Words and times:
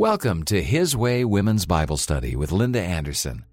Welcome 0.00 0.44
to 0.44 0.62
His 0.62 0.96
Way 0.96 1.26
Women's 1.26 1.66
Bible 1.66 1.98
Study 1.98 2.34
with 2.34 2.52
Linda 2.52 2.80
Anderson. 2.80 3.44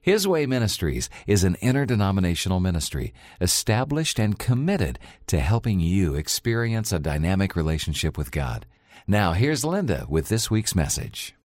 His 0.00 0.26
Way 0.26 0.46
Ministries 0.46 1.08
is 1.28 1.44
an 1.44 1.56
interdenominational 1.60 2.58
ministry 2.58 3.14
established 3.40 4.18
and 4.18 4.36
committed 4.36 4.98
to 5.28 5.38
helping 5.38 5.78
you 5.78 6.16
experience 6.16 6.90
a 6.90 6.98
dynamic 6.98 7.54
relationship 7.54 8.18
with 8.18 8.32
God. 8.32 8.66
Now, 9.06 9.30
here's 9.30 9.64
Linda 9.64 10.06
with 10.08 10.28
this 10.28 10.50
week's 10.50 10.74
message. 10.74 11.36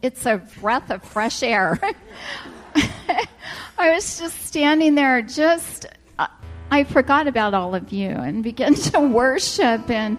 It's 0.00 0.26
a 0.26 0.40
breath 0.60 0.92
of 0.92 1.02
fresh 1.02 1.42
air. 1.42 1.80
I 3.76 3.90
was 3.90 4.16
just 4.16 4.46
standing 4.46 4.94
there, 4.94 5.22
just, 5.22 5.86
I 6.70 6.84
forgot 6.84 7.26
about 7.26 7.52
all 7.52 7.74
of 7.74 7.92
you 7.92 8.10
and 8.10 8.44
began 8.44 8.74
to 8.92 9.00
worship 9.00 9.90
and 9.90 10.18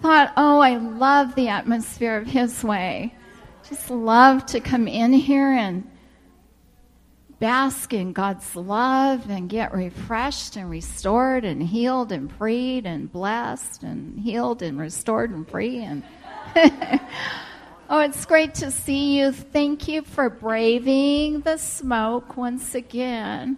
thought, 0.00 0.32
oh, 0.36 0.60
I 0.60 0.76
love 0.76 1.34
the 1.34 1.48
atmosphere 1.48 2.16
of 2.16 2.26
His 2.26 2.64
way. 2.64 3.14
Just 3.68 3.90
love 3.90 4.46
to 4.46 4.60
come 4.60 4.88
in 4.88 5.12
here 5.12 5.52
and 5.52 5.88
bask 7.38 7.92
in 7.94 8.12
God's 8.12 8.54
love 8.54 9.30
and 9.30 9.48
get 9.48 9.72
refreshed 9.72 10.56
and 10.56 10.68
restored 10.68 11.44
and 11.44 11.62
healed 11.62 12.12
and 12.12 12.30
freed 12.32 12.84
and 12.84 13.10
blessed 13.10 13.82
and 13.82 14.20
healed 14.20 14.62
and 14.62 14.78
restored 14.78 15.30
and 15.30 15.48
free 15.48 15.82
and 15.82 16.02
Oh, 17.92 17.98
it's 17.98 18.24
great 18.24 18.54
to 18.56 18.70
see 18.70 19.18
you. 19.18 19.32
Thank 19.32 19.88
you 19.88 20.02
for 20.02 20.30
braving 20.30 21.40
the 21.40 21.56
smoke 21.56 22.36
once 22.36 22.76
again 22.76 23.56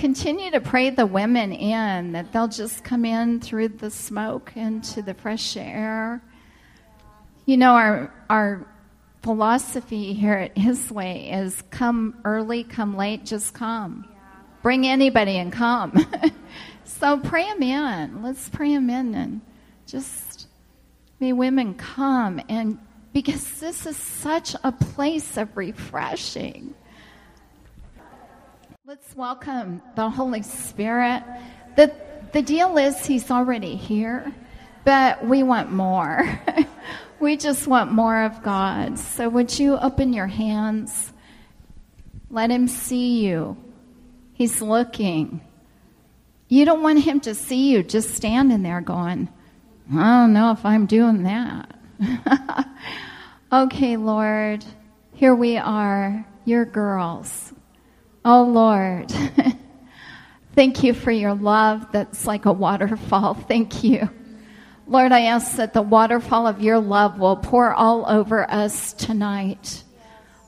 continue 0.00 0.50
to 0.50 0.60
pray 0.62 0.88
the 0.88 1.04
women 1.04 1.52
in, 1.52 2.12
that 2.12 2.32
they'll 2.32 2.48
just 2.48 2.82
come 2.82 3.04
in 3.04 3.38
through 3.38 3.68
the 3.68 3.90
smoke 3.90 4.52
into 4.56 5.02
the 5.02 5.12
fresh 5.12 5.58
air. 5.58 6.22
You 7.44 7.58
know, 7.58 7.72
our, 7.72 8.12
our 8.30 8.66
philosophy 9.22 10.14
here 10.14 10.32
at 10.32 10.56
His 10.56 10.90
Way 10.90 11.30
is 11.30 11.62
come 11.70 12.18
early, 12.24 12.64
come 12.64 12.96
late, 12.96 13.26
just 13.26 13.52
come. 13.52 14.08
Bring 14.62 14.86
anybody 14.86 15.36
and 15.36 15.52
come. 15.52 15.94
so 16.84 17.18
pray 17.18 17.44
them 17.44 17.62
in. 17.62 18.22
Let's 18.22 18.48
pray 18.48 18.72
them 18.72 18.88
in 18.88 19.14
and 19.14 19.40
just 19.86 20.48
may 21.18 21.34
women 21.34 21.74
come 21.74 22.40
and 22.48 22.78
because 23.12 23.60
this 23.60 23.84
is 23.84 23.96
such 23.98 24.56
a 24.64 24.72
place 24.72 25.36
of 25.36 25.54
refreshing. 25.56 26.74
Let's 28.90 29.14
welcome 29.14 29.80
the 29.94 30.10
Holy 30.10 30.42
Spirit. 30.42 31.22
The, 31.76 31.94
the 32.32 32.42
deal 32.42 32.76
is, 32.76 33.06
He's 33.06 33.30
already 33.30 33.76
here, 33.76 34.34
but 34.84 35.24
we 35.24 35.44
want 35.44 35.70
more. 35.70 36.40
we 37.20 37.36
just 37.36 37.68
want 37.68 37.92
more 37.92 38.24
of 38.24 38.42
God. 38.42 38.98
So, 38.98 39.28
would 39.28 39.56
you 39.56 39.78
open 39.78 40.12
your 40.12 40.26
hands? 40.26 41.12
Let 42.30 42.50
Him 42.50 42.66
see 42.66 43.24
you. 43.24 43.56
He's 44.32 44.60
looking. 44.60 45.40
You 46.48 46.64
don't 46.64 46.82
want 46.82 47.04
Him 47.04 47.20
to 47.20 47.36
see 47.36 47.70
you 47.70 47.84
just 47.84 48.16
standing 48.16 48.64
there 48.64 48.80
going, 48.80 49.28
I 49.94 50.22
don't 50.22 50.32
know 50.32 50.50
if 50.50 50.66
I'm 50.66 50.86
doing 50.86 51.22
that. 51.22 51.78
okay, 53.52 53.96
Lord, 53.96 54.64
here 55.14 55.36
we 55.36 55.58
are, 55.58 56.26
your 56.44 56.64
girls 56.64 57.52
Oh 58.32 58.44
Lord, 58.44 59.12
thank 60.54 60.84
you 60.84 60.94
for 60.94 61.10
your 61.10 61.34
love 61.34 61.90
that's 61.90 62.28
like 62.28 62.44
a 62.46 62.52
waterfall. 62.52 63.34
Thank 63.48 63.82
you. 63.82 64.08
Lord, 64.86 65.10
I 65.10 65.22
ask 65.22 65.56
that 65.56 65.74
the 65.74 65.82
waterfall 65.82 66.46
of 66.46 66.62
your 66.62 66.78
love 66.78 67.18
will 67.18 67.34
pour 67.34 67.74
all 67.74 68.08
over 68.08 68.48
us 68.48 68.92
tonight. 68.92 69.82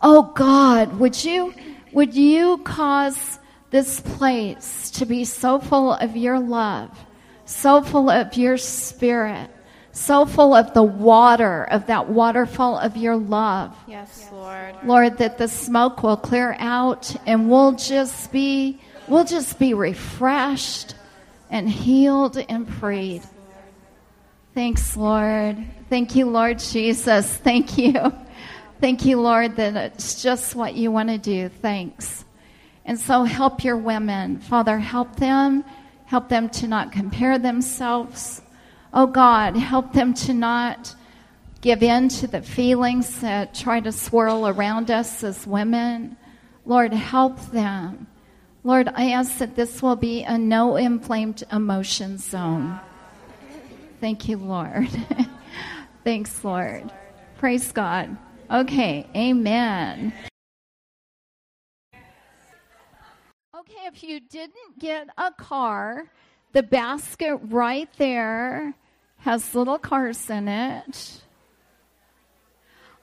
Oh 0.01 0.31
God, 0.37 1.01
would 1.01 1.25
you, 1.25 1.53
would 1.91 2.15
you 2.15 2.59
cause 2.59 3.41
this 3.71 3.99
place 3.99 4.93
to 4.93 5.05
be 5.05 5.25
so 5.25 5.59
full 5.59 5.93
of 5.95 6.17
your 6.17 6.39
love, 6.39 6.97
so 7.47 7.83
full 7.83 8.11
of 8.11 8.37
your 8.37 8.59
spirit, 8.59 9.51
so 9.93 10.25
full 10.25 10.55
of 10.55 10.73
the 10.73 10.83
water, 10.83 11.65
of 11.65 11.87
that 11.87 12.09
waterfall 12.09 12.79
of 12.79 12.97
your 12.97 13.17
love. 13.17 13.77
Yes, 13.87 14.29
Lord. 14.33 14.75
Lord, 14.85 15.19
that 15.19 15.39
the 15.39 15.49
smoke 15.49 16.03
will 16.03 16.17
clear 16.17 16.57
out 16.59 17.15
and 17.27 17.51
we'll 17.51 17.73
just 17.73 18.33
be, 18.33 18.81
we'll 19.07 19.25
just 19.25 19.59
be 19.59 19.75
refreshed 19.75 20.95
and 21.51 21.69
healed 21.69 22.39
and 22.49 22.69
freed. 22.69 23.23
Thanks, 24.55 24.97
Lord. 24.97 25.65
Thank 25.89 26.15
you, 26.15 26.27
Lord 26.27 26.59
Jesus. 26.59 27.35
Thank 27.37 27.79
you. 27.79 28.13
Thank 28.81 29.05
you, 29.05 29.21
Lord, 29.21 29.57
that 29.57 29.77
it's 29.77 30.23
just 30.23 30.55
what 30.55 30.75
you 30.75 30.91
want 30.91 31.11
to 31.11 31.19
do. 31.19 31.49
Thanks. 31.49 32.25
And 32.85 32.99
so 32.99 33.25
help 33.25 33.63
your 33.63 33.77
women. 33.77 34.41
Father, 34.41 34.79
help 34.79 35.17
them. 35.17 35.65
Help 36.07 36.29
them 36.29 36.49
to 36.51 36.67
not 36.67 36.93
compare 36.93 37.39
themselves 37.39 38.42
Oh 38.95 39.07
God, 39.07 39.57
help 39.57 39.95
them 39.95 40.13
to 40.15 40.35
not 40.35 40.95
give 41.63 41.83
in 41.83 42.11
to 42.11 42.27
the 42.27 42.43
feelings 42.43 43.21
that 43.21 43.55
try 43.55 43.81
to 43.81 43.91
swirl 43.91 44.47
around 44.47 44.91
us 44.91 45.25
as 45.25 45.47
women. 45.47 46.17
Lord, 46.67 46.93
help 46.93 47.41
them. 47.53 48.07
Lord, 48.65 48.89
I 48.95 49.13
ask 49.13 49.39
that 49.39 49.57
this 49.57 49.81
will 49.81 49.97
be 49.97 50.25
a 50.25 50.37
no 50.37 50.77
inflamed 50.77 51.43
emotion 51.51 52.19
zone. 52.19 52.79
Thank 53.99 54.29
you, 54.29 54.37
Lord. 54.37 54.91
Thanks, 56.05 56.45
Lord. 56.45 56.93
Praise 57.39 57.73
God. 57.73 58.15
Okay, 58.51 59.07
amen. 59.17 60.13
Okay, 63.57 63.87
if 63.87 64.03
you 64.03 64.21
didn't 64.21 64.79
get 64.79 65.09
a 65.17 65.31
car, 65.33 66.11
the 66.53 66.63
basket 66.63 67.37
right 67.45 67.89
there 67.97 68.75
has 69.23 69.55
little 69.55 69.79
cars 69.79 70.29
in 70.29 70.49
it. 70.49 71.23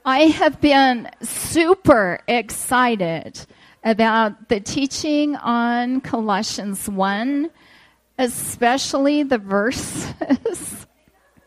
I 0.03 0.23
have 0.23 0.59
been 0.59 1.09
super 1.21 2.19
excited 2.27 3.45
about 3.85 4.49
the 4.49 4.59
teaching 4.59 5.37
on 5.37 6.01
Colossians 6.01 6.89
1, 6.89 7.49
especially 8.17 9.23
the 9.23 9.37
verses 9.37 10.87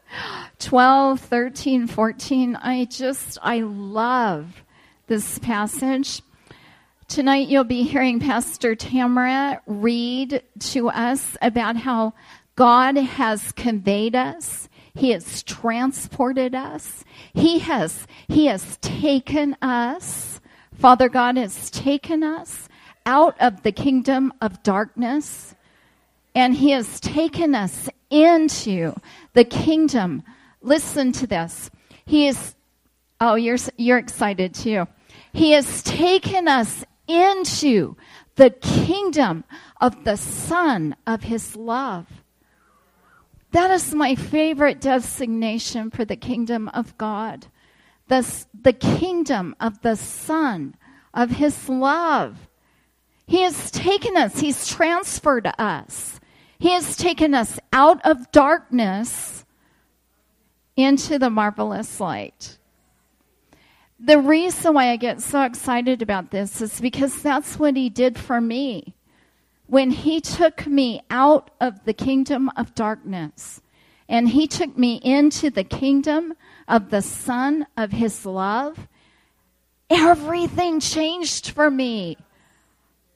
12, 0.58 1.20
13, 1.20 1.86
14. 1.86 2.56
I 2.56 2.86
just, 2.86 3.38
I 3.42 3.60
love 3.60 4.62
this 5.06 5.38
passage. 5.38 6.22
Tonight 7.08 7.48
you'll 7.48 7.64
be 7.64 7.82
hearing 7.82 8.20
Pastor 8.20 8.74
Tamara 8.74 9.60
read 9.66 10.42
to 10.60 10.88
us 10.88 11.36
about 11.42 11.76
how 11.76 12.14
God 12.54 12.96
has 12.96 13.52
conveyed 13.52 14.14
us. 14.14 14.68
He 14.94 15.10
has 15.10 15.42
transported 15.42 16.54
us. 16.54 17.04
He 17.32 17.60
has, 17.60 18.06
He 18.28 18.46
has 18.46 18.76
taken 18.78 19.56
us. 19.62 20.40
Father 20.74 21.08
God 21.08 21.36
has 21.36 21.70
taken 21.70 22.22
us 22.22 22.68
out 23.06 23.40
of 23.40 23.62
the 23.62 23.72
kingdom 23.72 24.32
of 24.40 24.62
darkness 24.62 25.54
and 26.34 26.54
He 26.54 26.70
has 26.70 27.00
taken 27.00 27.54
us 27.54 27.88
into 28.10 28.94
the 29.32 29.44
kingdom. 29.44 30.22
Listen 30.60 31.12
to 31.12 31.26
this. 31.26 31.70
He 32.04 32.26
is, 32.26 32.54
oh, 33.20 33.34
you're, 33.34 33.58
you're 33.76 33.98
excited 33.98 34.54
too. 34.54 34.86
He 35.32 35.52
has 35.52 35.82
taken 35.82 36.48
us 36.48 36.84
into 37.06 37.96
the 38.36 38.50
kingdom 38.50 39.44
of 39.80 40.04
the 40.04 40.16
Son 40.16 40.96
of 41.06 41.22
His 41.22 41.56
love. 41.56 42.06
That 43.52 43.70
is 43.70 43.94
my 43.94 44.14
favorite 44.14 44.80
designation 44.80 45.90
for 45.90 46.04
the 46.06 46.16
kingdom 46.16 46.68
of 46.70 46.96
God. 46.96 47.46
The, 48.08 48.26
the 48.58 48.72
kingdom 48.72 49.54
of 49.60 49.82
the 49.82 49.94
Son, 49.94 50.74
of 51.14 51.30
His 51.30 51.68
love. 51.68 52.48
He 53.26 53.42
has 53.42 53.70
taken 53.70 54.16
us, 54.16 54.40
He's 54.40 54.66
transferred 54.66 55.52
us. 55.58 56.18
He 56.58 56.70
has 56.70 56.96
taken 56.96 57.34
us 57.34 57.58
out 57.72 58.00
of 58.06 58.30
darkness 58.32 59.44
into 60.76 61.18
the 61.18 61.30
marvelous 61.30 62.00
light. 62.00 62.58
The 64.00 64.18
reason 64.18 64.74
why 64.74 64.90
I 64.90 64.96
get 64.96 65.20
so 65.20 65.42
excited 65.42 66.00
about 66.00 66.30
this 66.30 66.60
is 66.62 66.80
because 66.80 67.22
that's 67.22 67.58
what 67.58 67.76
He 67.76 67.90
did 67.90 68.18
for 68.18 68.40
me 68.40 68.94
when 69.72 69.90
he 69.90 70.20
took 70.20 70.66
me 70.66 71.00
out 71.08 71.50
of 71.58 71.82
the 71.86 71.94
kingdom 71.94 72.50
of 72.58 72.74
darkness 72.74 73.62
and 74.06 74.28
he 74.28 74.46
took 74.46 74.76
me 74.76 74.96
into 74.96 75.48
the 75.48 75.64
kingdom 75.64 76.34
of 76.68 76.90
the 76.90 77.00
Son 77.00 77.66
of 77.74 77.90
his 77.90 78.26
love, 78.26 78.86
everything 79.88 80.78
changed 80.78 81.48
for 81.48 81.70
me. 81.70 82.18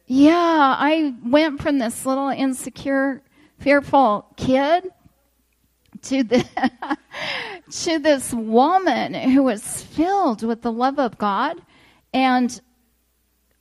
Yeah, 0.06 0.34
I 0.78 1.14
went 1.22 1.60
from 1.60 1.76
this 1.78 2.06
little 2.06 2.30
insecure, 2.30 3.20
fearful 3.58 4.24
kid 4.38 4.90
to 6.04 6.22
the 6.22 6.42
to 7.70 7.98
this 7.98 8.32
woman 8.32 9.12
who 9.12 9.42
was 9.42 9.82
filled 9.82 10.42
with 10.42 10.62
the 10.62 10.72
love 10.72 10.98
of 10.98 11.18
God 11.18 11.60
and 12.14 12.58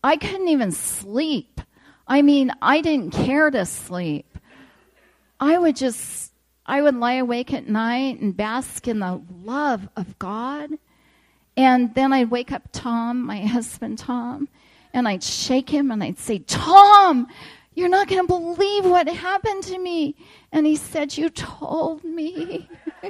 I 0.02 0.16
couldn't 0.16 0.48
even 0.48 0.72
sleep. 0.72 1.60
I 2.07 2.22
mean, 2.22 2.52
I 2.62 2.81
didn't 2.81 3.12
care 3.12 3.50
to 3.50 3.66
sleep. 3.66 4.38
I 5.40 5.57
would 5.57 5.75
just 5.75 6.31
I 6.66 6.81
would 6.81 6.96
lie 6.96 7.13
awake 7.13 7.54
at 7.54 7.68
night 7.68 8.19
and 8.19 8.36
bask 8.36 8.88
in 8.88 9.00
the 9.00 9.22
love 9.44 9.88
of 9.96 10.18
God. 10.18 10.72
And 11.56 11.94
then 11.94 12.12
I'd 12.12 12.31
wake 12.31 12.52
up 12.52 12.63
Tom, 12.72 13.24
my 13.24 13.40
husband 13.46 14.00
Tom, 14.00 14.50
and 14.94 15.07
I'd 15.07 15.24
shake 15.24 15.69
him 15.69 15.92
and 15.92 16.04
I'd 16.04 16.18
say, 16.18 16.40
Tom, 16.40 17.28
you're 17.75 17.90
not 17.90 18.08
going 18.08 18.22
to 18.22 18.28
believe 18.28 18.86
what 18.86 19.08
happened 19.08 19.63
to 19.63 19.78
me. 19.78 20.16
And 20.51 20.66
he 20.66 20.75
said, 20.75 21.18
You 21.18 21.30
told 21.30 22.04
me. 22.04 22.69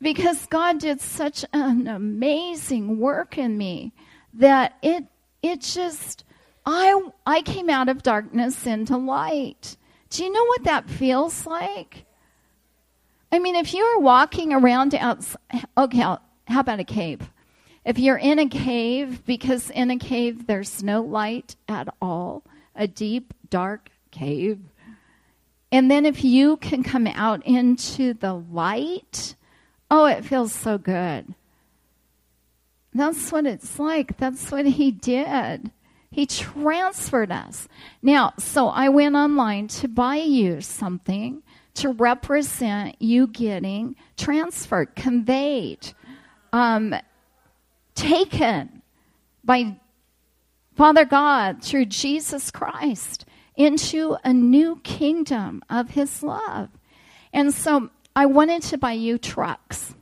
because 0.00 0.46
God 0.46 0.80
did 0.80 1.00
such 1.00 1.44
an 1.52 1.86
amazing 1.86 2.98
work 2.98 3.38
in 3.38 3.56
me 3.56 3.92
that 4.34 4.76
it 4.82 5.04
it 5.42 5.60
just 5.60 6.24
I 6.66 7.00
I 7.26 7.42
came 7.42 7.70
out 7.70 7.88
of 7.88 8.02
darkness 8.02 8.66
into 8.66 8.96
light. 8.96 9.76
Do 10.10 10.24
you 10.24 10.32
know 10.32 10.44
what 10.44 10.64
that 10.64 10.88
feels 10.88 11.46
like? 11.46 12.04
I 13.30 13.38
mean, 13.38 13.56
if 13.56 13.74
you're 13.74 14.00
walking 14.00 14.52
around 14.52 14.94
outside, 14.94 15.66
okay, 15.76 15.98
how 15.98 16.20
about 16.48 16.80
a 16.80 16.84
cave? 16.84 17.30
If 17.84 17.98
you're 17.98 18.18
in 18.18 18.38
a 18.38 18.48
cave, 18.48 19.24
because 19.24 19.70
in 19.70 19.90
a 19.90 19.98
cave 19.98 20.46
there's 20.46 20.82
no 20.82 21.02
light 21.02 21.56
at 21.68 21.88
all, 22.00 22.42
a 22.74 22.86
deep, 22.86 23.34
dark 23.50 23.90
cave. 24.10 24.60
And 25.70 25.90
then 25.90 26.06
if 26.06 26.24
you 26.24 26.56
can 26.56 26.82
come 26.82 27.06
out 27.06 27.44
into 27.46 28.14
the 28.14 28.34
light, 28.34 29.34
oh, 29.90 30.06
it 30.06 30.24
feels 30.24 30.52
so 30.52 30.78
good. 30.78 31.34
That's 32.94 33.30
what 33.30 33.46
it's 33.46 33.78
like. 33.78 34.16
That's 34.16 34.50
what 34.50 34.66
he 34.66 34.90
did. 34.90 35.70
He 36.10 36.26
transferred 36.26 37.30
us. 37.30 37.68
Now, 38.02 38.32
so 38.38 38.68
I 38.68 38.88
went 38.88 39.14
online 39.14 39.68
to 39.68 39.88
buy 39.88 40.16
you 40.16 40.60
something 40.60 41.42
to 41.74 41.90
represent 41.90 43.00
you 43.00 43.28
getting 43.28 43.94
transferred, 44.16 44.96
conveyed, 44.96 45.92
um, 46.52 46.94
taken 47.94 48.82
by 49.44 49.76
Father 50.74 51.04
God 51.04 51.62
through 51.62 51.86
Jesus 51.86 52.50
Christ 52.50 53.26
into 53.56 54.16
a 54.24 54.32
new 54.32 54.80
kingdom 54.82 55.62
of 55.70 55.90
His 55.90 56.22
love. 56.22 56.68
And 57.32 57.54
so 57.54 57.90
I 58.16 58.26
wanted 58.26 58.62
to 58.62 58.78
buy 58.78 58.92
you 58.92 59.18
trucks. 59.18 59.94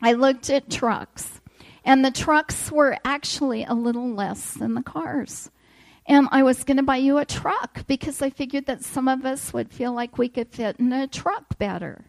I 0.00 0.12
looked 0.12 0.50
at 0.50 0.70
trucks, 0.70 1.33
and 1.84 2.04
the 2.04 2.10
trucks 2.10 2.72
were 2.72 2.96
actually 3.04 3.64
a 3.64 3.74
little 3.74 4.10
less 4.10 4.52
than 4.52 4.74
the 4.74 4.82
cars. 4.82 5.50
And 6.06 6.28
I 6.30 6.42
was 6.42 6.64
going 6.64 6.78
to 6.78 6.82
buy 6.82 6.96
you 6.96 7.18
a 7.18 7.24
truck 7.24 7.86
because 7.86 8.20
I 8.20 8.30
figured 8.30 8.66
that 8.66 8.82
some 8.82 9.08
of 9.08 9.24
us 9.24 9.52
would 9.52 9.70
feel 9.72 9.92
like 9.92 10.18
we 10.18 10.28
could 10.28 10.48
fit 10.48 10.76
in 10.78 10.92
a 10.92 11.06
truck 11.06 11.56
better. 11.58 12.04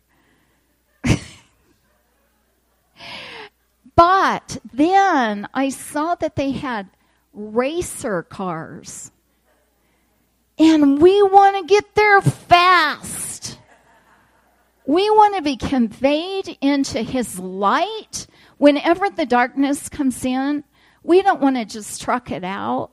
but 3.96 4.58
then 4.74 5.48
I 5.54 5.70
saw 5.70 6.16
that 6.16 6.36
they 6.36 6.52
had 6.52 6.90
racer 7.34 8.24
cars. 8.24 9.12
And 10.58 11.02
we 11.02 11.22
want 11.22 11.58
to 11.58 11.74
get 11.74 11.96
there 11.96 12.22
fast. 12.22 13.60
We 14.86 15.10
want 15.10 15.36
to 15.36 15.42
be 15.42 15.58
conveyed 15.58 16.58
into 16.62 17.02
His 17.02 17.40
light. 17.40 18.28
Whenever 18.58 19.10
the 19.10 19.26
darkness 19.26 19.90
comes 19.90 20.24
in, 20.24 20.64
we 21.04 21.22
don't 21.22 21.42
want 21.42 21.56
to 21.56 21.66
just 21.66 22.02
truck 22.02 22.32
it 22.32 22.44
out. 22.44 22.92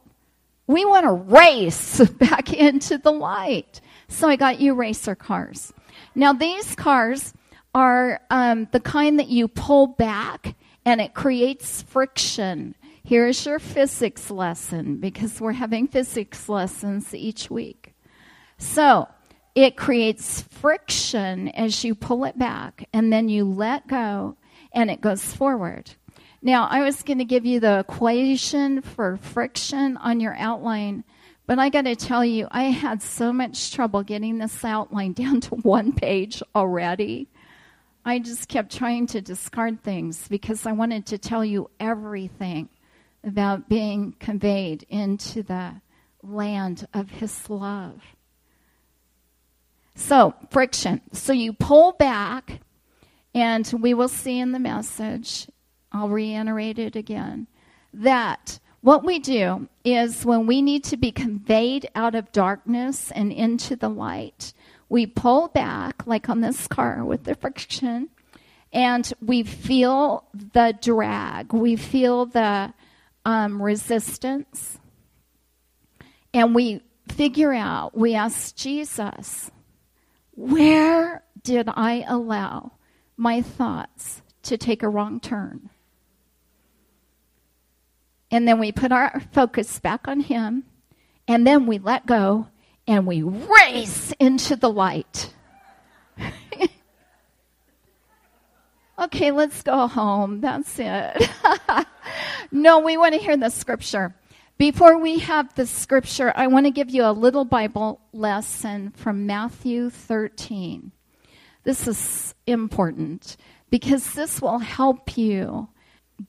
We 0.67 0.85
want 0.85 1.05
to 1.05 1.13
race 1.13 2.01
back 2.19 2.53
into 2.53 2.99
the 2.99 3.13
light. 3.13 3.81
So 4.09 4.29
I 4.29 4.37
got 4.37 4.61
you 4.61 4.75
racer 4.75 5.15
cars. 5.15 5.73
Now, 6.15 6.33
these 6.33 6.75
cars 6.75 7.33
are 7.75 8.21
um, 8.31 8.69
the 8.73 8.81
kind 8.81 9.19
that 9.19 9.29
you 9.29 9.49
pull 9.49 9.87
back 9.87 10.55
and 10.85 11.01
it 11.01 11.15
creates 11.15 11.83
friction. 11.83 12.75
Here's 13.05 13.47
your 13.47 13.59
physics 13.59 14.31
lesson 14.31 14.97
because 14.97 15.41
we're 15.41 15.53
having 15.53 15.89
physics 15.89 16.49
lessons 16.49 17.15
each 17.15 17.51
week. 17.51 17.95
So 18.59 19.09
it 19.55 19.77
creates 19.77 20.43
friction 20.43 21.49
as 21.49 21.85
you 21.85 21.95
pull 21.95 22.25
it 22.25 22.39
back 22.39 22.89
and 22.93 23.13
then 23.13 23.29
you 23.29 23.45
let 23.45 23.87
go 23.87 24.37
and 24.75 24.91
it 24.91 25.01
goes 25.01 25.25
forward. 25.25 25.91
Now, 26.41 26.67
I 26.67 26.83
was 26.83 27.03
going 27.03 27.19
to 27.19 27.25
give 27.25 27.47
you 27.47 27.61
the 27.61 27.81
equation 27.81 28.83
for 28.83 29.17
friction 29.17 29.97
on 29.99 30.19
your 30.19 30.35
outline, 30.37 31.05
but 31.47 31.59
I 31.59 31.69
got 31.69 31.83
to 31.83 31.95
tell 31.95 32.25
you, 32.25 32.49
I 32.51 32.65
had 32.65 33.01
so 33.01 33.33
much 33.33 33.73
trouble 33.73 34.03
getting 34.03 34.39
this 34.39 34.65
outline 34.65 35.13
down 35.15 35.41
to 35.43 35.55
one 35.57 35.93
page 35.93 36.43
already. 36.55 37.29
I 38.05 38.19
just 38.19 38.49
kept 38.49 38.77
trying 38.77 39.07
to 39.09 39.21
discard 39.21 39.83
things 39.83 40.27
because 40.27 40.67
I 40.67 40.73
wanted 40.73 41.07
to 41.07 41.19
tell 41.19 41.45
you 41.45 41.71
everything 41.79 42.69
about 43.23 43.69
being 43.69 44.17
conveyed 44.19 44.85
into 44.89 45.45
the 45.45 45.75
land 46.23 46.89
of 46.93 47.11
His 47.11 47.49
love. 47.49 48.03
So, 49.95 50.35
friction. 50.51 51.01
So 51.13 51.33
you 51.33 51.53
pull 51.53 51.93
back, 51.93 52.61
and 53.35 53.73
we 53.81 53.95
will 53.95 54.09
see 54.09 54.39
in 54.39 54.53
the 54.53 54.59
message 54.59 55.49
I'll 55.93 56.09
reiterate 56.09 56.79
it 56.79 56.97
again. 56.97 57.47
That 57.93 58.59
what 58.81 59.05
we 59.05 59.19
do 59.19 59.69
is 59.85 60.25
when 60.25 60.47
we 60.47 60.63
need 60.63 60.85
to 60.85 60.97
be 60.97 61.13
conveyed 61.13 61.89
out 61.95 62.15
of 62.15 62.33
darkness 62.33 63.11
and 63.13 63.33
into 63.33 63.77
the 63.77 63.91
light, 63.91 64.53
we 64.89 65.07
pull 65.07 65.49
back, 65.49 66.07
like 66.07 66.29
on 66.29 66.41
this 66.41 66.67
car 66.67 67.05
with 67.05 67.25
the 67.25 67.35
friction, 67.35 68.09
and 68.73 69.13
we 69.21 69.43
feel 69.43 70.25
the 70.33 70.77
drag, 70.81 71.53
we 71.53 71.77
feel 71.77 72.27
the 72.27 72.73
um, 73.25 73.63
resistance, 73.63 74.79
and 76.35 76.55
we 76.55 76.81
figure 77.09 77.53
out, 77.53 77.97
we 77.97 78.15
ask 78.15 78.57
Jesus, 78.57 79.51
where 80.35 81.23
did 81.43 81.69
I 81.69 82.05
allow 82.09 82.73
my 83.17 83.43
thoughts 83.43 84.23
to 84.43 84.57
take 84.57 84.83
a 84.83 84.89
wrong 84.89 85.21
turn? 85.21 85.71
And 88.31 88.49
then 88.49 88.59
we 88.59 88.73
put 88.73 88.93
our 88.93 89.21
focus 89.33 89.79
back 89.79 90.09
on 90.09 90.21
Him. 90.21 90.65
And 91.29 91.47
then 91.47 91.67
we 91.67 91.79
let 91.79 92.07
go 92.07 92.49
and 92.87 93.07
we 93.07 93.23
race 93.23 94.13
into 94.19 94.57
the 94.57 94.71
light. 94.71 95.33
okay, 98.99 99.31
let's 99.31 99.63
go 99.63 99.87
home. 99.87 100.41
That's 100.41 100.79
it. 100.79 101.31
no, 102.53 102.81
we 102.81 102.97
want 102.97 103.15
to 103.15 103.21
hear 103.21 103.37
the 103.37 103.51
scripture. 103.51 104.15
Before 104.59 104.99
we 104.99 105.19
have 105.21 105.55
the 105.55 105.67
scripture, 105.67 106.33
I 106.35 106.47
want 106.47 106.67
to 106.67 106.71
give 106.71 106.91
you 106.91 107.05
a 107.05 107.13
little 107.13 107.45
Bible 107.45 108.01
lesson 108.13 108.93
from 108.97 109.27
Matthew 109.27 109.91
13. 109.91 110.93
This 111.65 111.87
is 111.87 112.35
important 112.47 113.37
because 113.71 114.15
this 114.15 114.43
will 114.43 114.59
help 114.59 115.17
you 115.17 115.69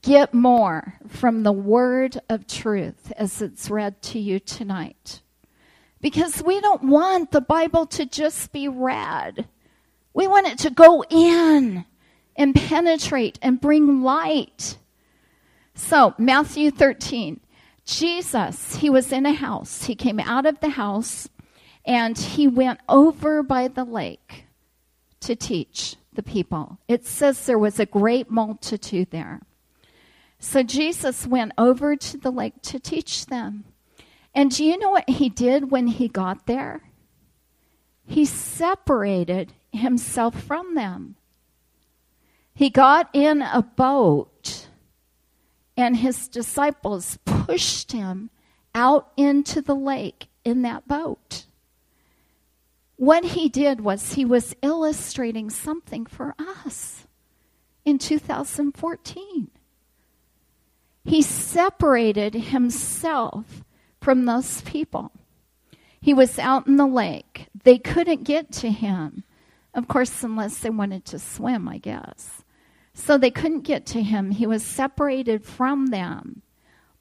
get 0.02 0.32
more 0.32 0.94
from 1.08 1.42
the 1.42 1.52
word 1.52 2.18
of 2.28 2.46
truth 2.46 3.12
as 3.16 3.42
it's 3.42 3.70
read 3.70 4.00
to 4.02 4.18
you 4.18 4.38
tonight. 4.38 5.20
Because 6.00 6.42
we 6.42 6.60
don't 6.60 6.84
want 6.84 7.30
the 7.30 7.40
Bible 7.40 7.86
to 7.86 8.06
just 8.06 8.52
be 8.52 8.68
read. 8.68 9.48
We 10.12 10.26
want 10.26 10.46
it 10.46 10.58
to 10.58 10.70
go 10.70 11.04
in 11.10 11.84
and 12.36 12.54
penetrate 12.54 13.38
and 13.42 13.60
bring 13.60 14.02
light. 14.02 14.78
So, 15.74 16.14
Matthew 16.18 16.70
13. 16.70 17.40
Jesus, 17.84 18.76
he 18.76 18.88
was 18.88 19.12
in 19.12 19.26
a 19.26 19.34
house. 19.34 19.84
He 19.84 19.94
came 19.94 20.18
out 20.20 20.46
of 20.46 20.60
the 20.60 20.70
house 20.70 21.28
and 21.84 22.16
he 22.16 22.48
went 22.48 22.80
over 22.88 23.42
by 23.42 23.68
the 23.68 23.84
lake 23.84 24.43
to 25.24 25.36
teach 25.36 25.96
the 26.12 26.22
people. 26.22 26.78
It 26.88 27.06
says 27.06 27.44
there 27.44 27.58
was 27.58 27.78
a 27.78 27.86
great 27.86 28.30
multitude 28.30 29.10
there. 29.10 29.40
So 30.38 30.62
Jesus 30.62 31.26
went 31.26 31.52
over 31.56 31.96
to 31.96 32.16
the 32.16 32.30
lake 32.30 32.60
to 32.62 32.78
teach 32.78 33.26
them. 33.26 33.64
And 34.34 34.50
do 34.50 34.64
you 34.64 34.78
know 34.78 34.90
what 34.90 35.08
he 35.08 35.28
did 35.28 35.70
when 35.70 35.86
he 35.86 36.08
got 36.08 36.46
there? 36.46 36.82
He 38.06 38.24
separated 38.24 39.52
himself 39.72 40.40
from 40.40 40.74
them. 40.74 41.16
He 42.54 42.70
got 42.70 43.08
in 43.12 43.42
a 43.42 43.62
boat, 43.62 44.68
and 45.76 45.96
his 45.96 46.28
disciples 46.28 47.18
pushed 47.24 47.92
him 47.92 48.30
out 48.74 49.10
into 49.16 49.60
the 49.60 49.74
lake 49.74 50.28
in 50.44 50.62
that 50.62 50.86
boat. 50.86 51.46
What 53.04 53.24
he 53.24 53.48
did 53.48 53.80
was 53.80 54.14
he 54.14 54.24
was 54.24 54.54
illustrating 54.62 55.50
something 55.50 56.06
for 56.06 56.34
us 56.38 57.06
in 57.84 57.98
2014. 57.98 59.50
He 61.04 61.22
separated 61.22 62.34
himself 62.34 63.64
from 64.00 64.24
those 64.24 64.62
people. 64.62 65.12
He 66.00 66.14
was 66.14 66.38
out 66.38 66.66
in 66.66 66.76
the 66.76 66.86
lake. 66.86 67.48
They 67.64 67.78
couldn't 67.78 68.24
get 68.24 68.52
to 68.52 68.70
him. 68.70 69.24
Of 69.74 69.88
course, 69.88 70.22
unless 70.22 70.58
they 70.58 70.70
wanted 70.70 71.04
to 71.06 71.18
swim, 71.18 71.68
I 71.68 71.78
guess. 71.78 72.44
So 72.94 73.18
they 73.18 73.30
couldn't 73.30 73.62
get 73.62 73.86
to 73.86 74.02
him. 74.02 74.30
He 74.30 74.46
was 74.46 74.62
separated 74.62 75.44
from 75.44 75.86
them. 75.86 76.42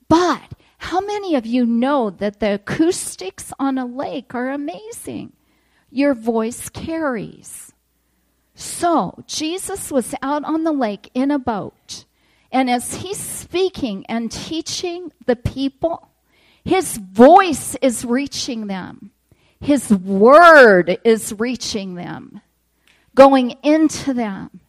But 0.10 0.53
how 0.79 1.00
many 1.01 1.36
of 1.36 1.45
you 1.45 1.65
know 1.65 2.10
that 2.10 2.39
the 2.39 2.55
acoustics 2.55 3.53
on 3.60 3.77
a 3.77 3.86
lake 3.86 4.33
are 4.33 4.50
amazing? 4.50 5.33
Your 5.96 6.16
voice 6.16 6.70
carries. 6.70 7.72
So 8.56 9.24
Jesus 9.28 9.92
was 9.92 10.16
out 10.24 10.44
on 10.44 10.64
the 10.64 10.72
lake 10.72 11.12
in 11.14 11.30
a 11.30 11.38
boat. 11.38 12.06
And 12.52 12.68
as 12.68 12.96
he's 12.96 13.20
speaking 13.20 14.04
and 14.10 14.32
teaching 14.32 15.12
the 15.28 15.36
people, 15.36 16.10
his 16.66 16.98
voice 16.98 17.76
is 17.80 18.06
reaching 18.06 18.66
them. 18.66 19.12
His 19.62 19.92
word 19.92 20.98
is 21.04 21.32
reaching 21.38 21.94
them, 21.94 22.42
going 23.14 23.52
into 23.62 24.16
them. 24.16 24.62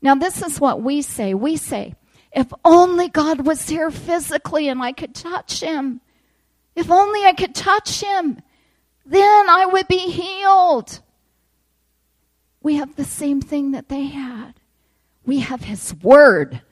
Now, 0.00 0.14
this 0.14 0.42
is 0.42 0.60
what 0.60 0.80
we 0.80 1.02
say. 1.02 1.34
We 1.34 1.56
say, 1.56 1.96
if 2.30 2.46
only 2.64 3.08
God 3.08 3.44
was 3.44 3.68
here 3.68 3.90
physically 3.90 4.68
and 4.68 4.80
I 4.80 4.92
could 4.92 5.16
touch 5.16 5.60
him. 5.60 6.00
If 6.76 6.88
only 6.88 7.24
I 7.24 7.32
could 7.32 7.56
touch 7.56 8.00
him, 8.00 8.40
then 9.04 9.48
I 9.48 9.66
would 9.66 9.88
be 9.88 10.10
healed. 10.10 11.00
We 12.62 12.76
have 12.76 12.96
the 12.96 13.04
same 13.04 13.40
thing 13.40 13.72
that 13.72 13.88
they 13.88 14.04
had. 14.04 14.54
We 15.24 15.40
have 15.40 15.62
his 15.62 15.94
word. 16.02 16.62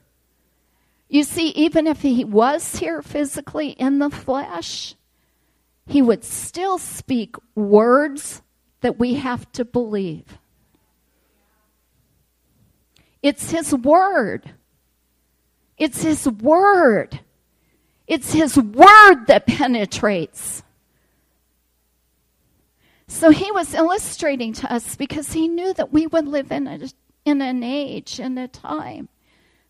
You 1.09 1.25
see, 1.25 1.49
even 1.51 1.87
if 1.87 2.03
he 2.03 2.25
was 2.25 2.77
here 2.77 3.01
physically 3.01 3.71
in 3.71 3.99
the 3.99 4.11
flesh, 4.11 4.95
he 5.87 6.03
would 6.03 6.25
still 6.25 6.77
speak 6.77 7.37
words 7.55 8.43
that 8.81 8.99
we 8.99 9.15
have 9.15 9.51
to 9.53 9.65
believe. 9.65 10.39
It's 13.23 13.51
His 13.51 13.75
Word. 13.75 14.53
It's 15.77 16.03
His 16.03 16.29
Word. 16.29 17.21
It's 18.07 18.33
His 18.33 18.57
Word 18.57 19.27
that 19.27 19.47
penetrates. 19.47 20.63
So 23.09 23.31
He 23.31 23.51
was 23.51 23.75
illustrating 23.75 24.53
to 24.55 24.73
us 24.73 24.95
because 24.95 25.33
He 25.33 25.49
knew 25.49 25.75
that 25.75 25.93
we 25.93 26.07
would 26.07 26.29
live 26.29 26.53
in, 26.53 26.67
a, 26.69 26.79
in 27.25 27.43
an 27.43 27.65
age, 27.65 28.21
in 28.21 28.39
a 28.39 28.47
time, 28.47 29.09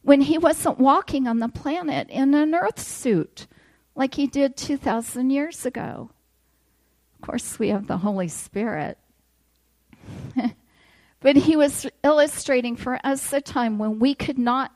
when 0.03 0.21
He 0.21 0.37
wasn't 0.37 0.79
walking 0.79 1.27
on 1.27 1.39
the 1.39 1.49
planet 1.49 2.11
in 2.11 2.35
an 2.35 2.55
earth 2.55 2.81
suit 2.81 3.47
like 3.95 4.15
He 4.15 4.27
did 4.27 4.57
2,000 4.57 5.31
years 5.31 5.65
ago. 5.65 6.11
Of 7.15 7.27
course, 7.27 7.59
we 7.59 7.69
have 7.71 7.87
the 7.87 7.99
Holy 7.99 8.29
Spirit. 8.29 8.99
But 11.21 11.37
he 11.37 11.57
was 11.57 11.87
illustrating 12.05 12.77
for 12.77 13.01
us 13.03 13.33
a 13.33 13.41
time 13.41 13.79
when 13.79 13.99
we 13.99 14.15
could 14.15 14.39
not 14.39 14.73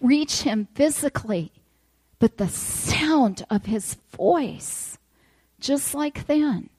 reach 0.00 0.42
him 0.42 0.68
physically, 0.74 1.52
but 2.18 2.36
the 2.36 2.48
sound 2.48 3.44
of 3.50 3.66
his 3.66 3.96
voice, 4.16 4.98
just 5.58 5.94
like 5.94 6.26
then, 6.26 6.70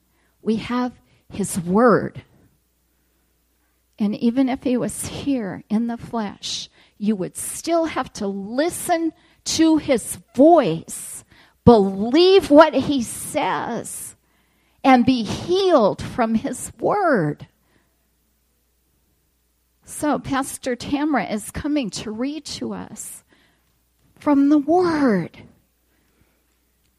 we 0.42 0.56
have 0.56 0.92
his 1.32 1.58
word. 1.60 2.22
And 3.98 4.14
even 4.16 4.48
if 4.48 4.62
he 4.62 4.76
was 4.76 5.06
here 5.06 5.62
in 5.68 5.86
the 5.86 5.96
flesh, 5.96 6.68
you 6.98 7.16
would 7.16 7.36
still 7.36 7.86
have 7.86 8.12
to 8.14 8.26
listen 8.26 9.12
to 9.44 9.76
his 9.76 10.18
voice, 10.34 11.24
believe 11.64 12.50
what 12.50 12.74
he 12.74 13.02
says, 13.02 14.16
and 14.82 15.06
be 15.06 15.22
healed 15.22 16.02
from 16.02 16.34
his 16.34 16.72
word. 16.78 17.46
So, 19.84 20.18
Pastor 20.18 20.74
Tamara 20.76 21.26
is 21.26 21.50
coming 21.50 21.90
to 21.90 22.10
read 22.10 22.46
to 22.46 22.72
us 22.72 23.22
from 24.18 24.48
the 24.48 24.58
Word. 24.58 25.38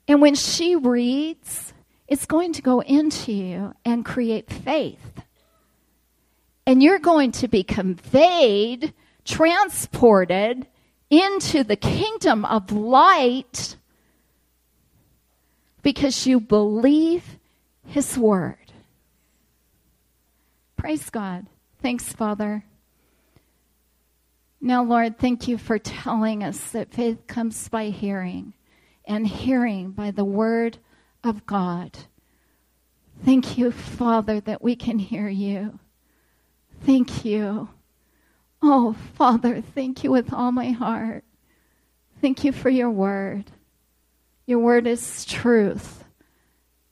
And 0.07 0.21
when 0.21 0.35
she 0.35 0.75
reads, 0.75 1.73
it's 2.07 2.25
going 2.25 2.53
to 2.53 2.61
go 2.61 2.81
into 2.81 3.31
you 3.31 3.73
and 3.83 4.05
create 4.05 4.49
faith. 4.49 5.21
And 6.67 6.81
you're 6.81 6.99
going 6.99 7.31
to 7.33 7.47
be 7.47 7.63
conveyed, 7.63 8.93
transported 9.23 10.67
into 11.09 11.63
the 11.63 11.75
kingdom 11.75 12.45
of 12.45 12.71
light 12.71 13.75
because 15.81 16.25
you 16.25 16.39
believe 16.39 17.37
His 17.85 18.17
Word. 18.17 18.57
Praise 20.75 21.09
God. 21.09 21.45
Thanks, 21.81 22.11
Father. 22.11 22.65
Now, 24.59 24.83
Lord, 24.83 25.19
thank 25.19 25.47
you 25.47 25.59
for 25.59 25.77
telling 25.77 26.43
us 26.43 26.71
that 26.71 26.91
faith 26.91 27.27
comes 27.27 27.67
by 27.69 27.89
hearing, 27.89 28.53
and 29.07 29.27
hearing 29.27 29.91
by 29.91 30.09
the 30.09 30.25
word 30.25 30.79
of 31.25 31.45
God. 31.45 31.97
Thank 33.23 33.57
you, 33.57 33.71
Father, 33.71 34.39
that 34.41 34.61
we 34.61 34.75
can 34.75 34.99
hear 34.99 35.27
you. 35.27 35.79
Thank 36.81 37.25
you. 37.25 37.69
Oh, 38.61 38.95
Father, 39.13 39.61
thank 39.61 40.03
you 40.03 40.11
with 40.11 40.33
all 40.33 40.51
my 40.51 40.71
heart. 40.71 41.23
Thank 42.21 42.43
you 42.43 42.51
for 42.51 42.69
your 42.69 42.89
word. 42.89 43.45
Your 44.45 44.59
word 44.59 44.87
is 44.87 45.25
truth. 45.25 46.03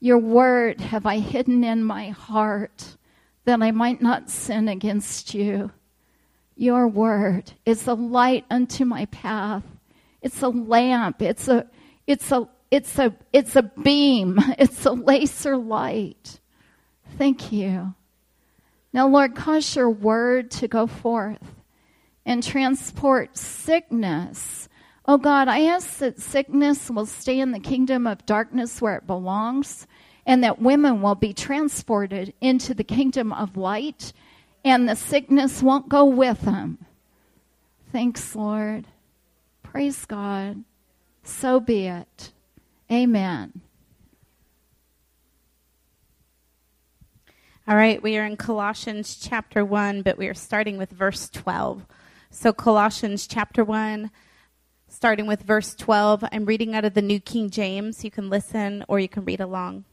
Your 0.00 0.18
word 0.18 0.80
have 0.80 1.06
I 1.06 1.18
hidden 1.18 1.64
in 1.64 1.84
my 1.84 2.08
heart 2.08 2.96
that 3.44 3.62
I 3.62 3.70
might 3.70 4.02
not 4.02 4.30
sin 4.30 4.68
against 4.68 5.34
you. 5.34 5.70
Your 6.56 6.88
word 6.88 7.52
is 7.64 7.86
a 7.86 7.94
light 7.94 8.44
unto 8.50 8.84
my 8.84 9.06
path. 9.06 9.64
It's 10.22 10.42
a 10.42 10.48
lamp. 10.48 11.20
It's 11.22 11.48
a, 11.48 11.66
it's 12.06 12.30
a, 12.32 12.48
it's 12.74 12.98
a, 12.98 13.14
it's 13.32 13.54
a 13.56 13.62
beam. 13.62 14.40
It's 14.58 14.84
a 14.84 14.92
laser 14.92 15.56
light. 15.56 16.40
Thank 17.16 17.52
you. 17.52 17.94
Now, 18.92 19.06
Lord, 19.08 19.34
cause 19.34 19.76
your 19.76 19.90
word 19.90 20.50
to 20.52 20.68
go 20.68 20.86
forth 20.86 21.62
and 22.26 22.42
transport 22.42 23.36
sickness. 23.36 24.68
Oh 25.06 25.18
God, 25.18 25.48
I 25.48 25.66
ask 25.66 25.98
that 25.98 26.20
sickness 26.20 26.90
will 26.90 27.06
stay 27.06 27.38
in 27.38 27.52
the 27.52 27.60
kingdom 27.60 28.06
of 28.06 28.26
darkness 28.26 28.80
where 28.80 28.96
it 28.96 29.06
belongs, 29.06 29.86
and 30.26 30.42
that 30.42 30.60
women 30.60 31.02
will 31.02 31.14
be 31.14 31.32
transported 31.32 32.32
into 32.40 32.74
the 32.74 32.84
kingdom 32.84 33.32
of 33.32 33.56
light 33.56 34.12
and 34.64 34.88
the 34.88 34.96
sickness 34.96 35.62
won't 35.62 35.88
go 35.88 36.06
with 36.06 36.40
them. 36.40 36.78
Thanks, 37.92 38.34
Lord. 38.34 38.86
Praise 39.62 40.04
God. 40.06 40.64
So 41.22 41.60
be 41.60 41.86
it. 41.86 42.32
Amen. 42.90 43.60
All 47.66 47.76
right, 47.76 48.02
we 48.02 48.18
are 48.18 48.24
in 48.26 48.36
Colossians 48.36 49.16
chapter 49.16 49.64
1, 49.64 50.02
but 50.02 50.18
we 50.18 50.28
are 50.28 50.34
starting 50.34 50.76
with 50.76 50.90
verse 50.90 51.28
12. 51.30 51.86
So, 52.30 52.52
Colossians 52.52 53.26
chapter 53.26 53.64
1, 53.64 54.10
starting 54.88 55.26
with 55.26 55.42
verse 55.42 55.74
12. 55.74 56.24
I'm 56.30 56.44
reading 56.44 56.74
out 56.74 56.84
of 56.84 56.94
the 56.94 57.02
New 57.02 57.20
King 57.20 57.48
James. 57.48 58.04
You 58.04 58.10
can 58.10 58.28
listen 58.28 58.84
or 58.88 59.00
you 59.00 59.08
can 59.08 59.24
read 59.24 59.40
along 59.40 59.84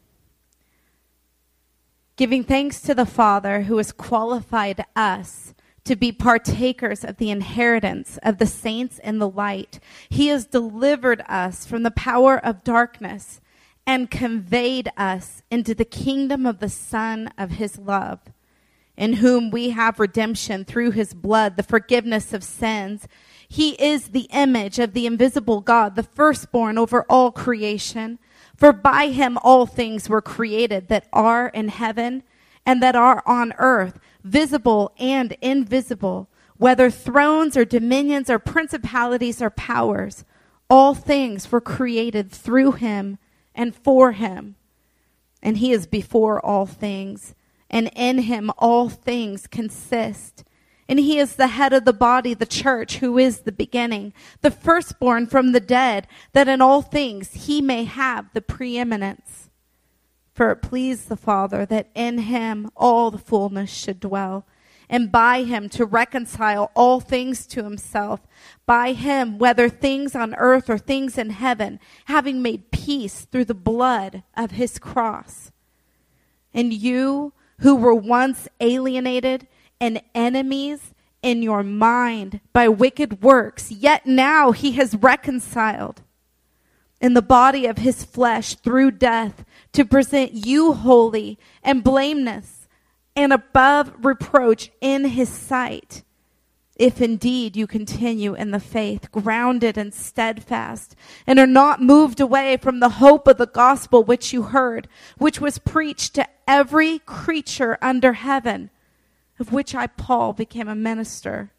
giving 2.21 2.43
thanks 2.43 2.79
to 2.81 2.93
the 2.93 3.03
Father 3.03 3.63
who 3.63 3.77
has 3.77 3.91
qualified 3.91 4.85
us 4.95 5.55
to 5.83 5.95
be 5.95 6.11
partakers 6.11 7.03
of 7.03 7.17
the 7.17 7.31
inheritance 7.31 8.19
of 8.23 8.37
the 8.37 8.45
saints 8.45 8.99
in 8.99 9.19
the 9.19 9.29
light. 9.29 9.79
He 10.09 10.27
has 10.27 10.45
delivered 10.45 11.23
us 11.27 11.65
from 11.65 11.83
the 11.83 11.91
power 11.91 12.37
of 12.37 12.63
darkness 12.63 13.41
and 13.85 14.11
conveyed 14.11 14.91
us 14.95 15.41
into 15.49 15.73
the 15.73 15.85
kingdom 15.85 16.45
of 16.45 16.59
the 16.59 16.69
Son 16.69 17.33
of 17.37 17.51
his 17.51 17.79
love, 17.79 18.19
in 18.95 19.13
whom 19.13 19.49
we 19.49 19.71
have 19.71 19.99
redemption 19.99 20.63
through 20.63 20.91
his 20.91 21.13
blood, 21.13 21.57
the 21.57 21.63
forgiveness 21.63 22.31
of 22.31 22.43
sins. 22.43 23.07
He 23.47 23.71
is 23.83 24.09
the 24.09 24.27
image 24.31 24.77
of 24.77 24.93
the 24.93 25.07
invisible 25.07 25.61
God, 25.61 25.95
the 25.95 26.03
firstborn 26.03 26.77
over 26.77 27.05
all 27.09 27.31
creation. 27.31 28.19
For 28.55 28.71
by 28.71 29.07
him 29.07 29.39
all 29.41 29.65
things 29.65 30.07
were 30.07 30.21
created 30.21 30.87
that 30.89 31.07
are 31.11 31.47
in 31.47 31.69
heaven 31.69 32.21
and 32.65 32.83
that 32.83 32.95
are 32.95 33.23
on 33.25 33.53
earth, 33.57 33.99
visible 34.23 34.93
and 34.97 35.35
invisible, 35.41 36.29
whether 36.57 36.89
thrones 36.89 37.57
or 37.57 37.65
dominions 37.65 38.29
or 38.29 38.39
principalities 38.39 39.41
or 39.41 39.49
powers. 39.49 40.23
All 40.69 40.93
things 40.93 41.51
were 41.51 41.61
created 41.61 42.31
through 42.31 42.73
him 42.73 43.17
and 43.53 43.75
for 43.75 44.13
him. 44.13 44.55
And 45.41 45.57
he 45.57 45.71
is 45.71 45.87
before 45.87 46.43
all 46.45 46.65
things, 46.65 47.35
and 47.69 47.91
in 47.95 48.19
him 48.19 48.51
all 48.57 48.89
things 48.89 49.47
consist. 49.47 50.43
And 50.87 50.99
he 50.99 51.19
is 51.19 51.35
the 51.35 51.47
head 51.47 51.73
of 51.73 51.85
the 51.85 51.93
body, 51.93 52.33
the 52.33 52.45
church, 52.45 52.97
who 52.97 53.17
is 53.17 53.39
the 53.39 53.51
beginning, 53.51 54.13
the 54.41 54.51
firstborn 54.51 55.27
from 55.27 55.51
the 55.51 55.59
dead, 55.59 56.07
that 56.33 56.47
in 56.47 56.61
all 56.61 56.81
things 56.81 57.45
he 57.45 57.61
may 57.61 57.85
have 57.85 58.25
the 58.33 58.41
preeminence. 58.41 59.49
For 60.33 60.51
it 60.51 60.61
pleased 60.61 61.09
the 61.09 61.17
Father 61.17 61.65
that 61.65 61.89
in 61.93 62.19
him 62.19 62.69
all 62.75 63.11
the 63.11 63.17
fullness 63.17 63.69
should 63.69 63.99
dwell, 63.99 64.45
and 64.89 65.11
by 65.11 65.43
him 65.43 65.69
to 65.69 65.85
reconcile 65.85 66.71
all 66.75 66.99
things 66.99 67.45
to 67.47 67.63
himself, 67.63 68.21
by 68.65 68.93
him, 68.93 69.37
whether 69.37 69.69
things 69.69 70.15
on 70.15 70.35
earth 70.35 70.69
or 70.69 70.77
things 70.77 71.17
in 71.17 71.29
heaven, 71.31 71.79
having 72.05 72.41
made 72.41 72.71
peace 72.71 73.21
through 73.21 73.45
the 73.45 73.53
blood 73.53 74.23
of 74.35 74.51
his 74.51 74.79
cross. 74.79 75.51
And 76.53 76.73
you, 76.73 77.33
who 77.59 77.75
were 77.75 77.95
once 77.95 78.47
alienated 78.59 79.47
and 79.79 80.01
enemies 80.13 80.93
in 81.21 81.41
your 81.43 81.63
mind 81.63 82.41
by 82.51 82.67
wicked 82.67 83.21
works, 83.21 83.71
yet 83.71 84.05
now 84.05 84.51
he 84.51 84.73
has 84.73 84.95
reconciled 84.95 86.01
in 87.01 87.15
the 87.15 87.21
body 87.21 87.65
of 87.65 87.79
his 87.79 88.05
flesh 88.05 88.55
through 88.55 88.91
death 88.91 89.43
to 89.73 89.83
present 89.83 90.33
you 90.33 90.73
holy 90.73 91.39
and 91.63 91.83
blameless 91.83 92.67
and 93.15 93.33
above 93.33 93.93
reproach 94.05 94.71
in 94.79 95.05
his 95.05 95.27
sight. 95.27 96.03
If 96.77 97.01
indeed 97.01 97.55
you 97.55 97.67
continue 97.67 98.33
in 98.33 98.51
the 98.51 98.59
faith, 98.59 99.11
grounded 99.11 99.77
and 99.77 99.93
steadfast, 99.93 100.95
and 101.27 101.37
are 101.37 101.45
not 101.45 101.81
moved 101.81 102.19
away 102.19 102.57
from 102.57 102.79
the 102.79 102.89
hope 102.89 103.27
of 103.27 103.37
the 103.37 103.45
gospel 103.45 104.03
which 104.03 104.33
you 104.33 104.43
heard, 104.43 104.87
which 105.17 105.41
was 105.41 105.59
preached 105.59 106.15
to 106.15 106.27
every 106.47 106.99
creature 106.99 107.77
under 107.81 108.13
heaven, 108.13 108.69
of 109.39 109.51
which 109.51 109.75
I, 109.75 109.87
Paul, 109.87 110.33
became 110.33 110.67
a 110.67 110.75
minister. 110.75 111.51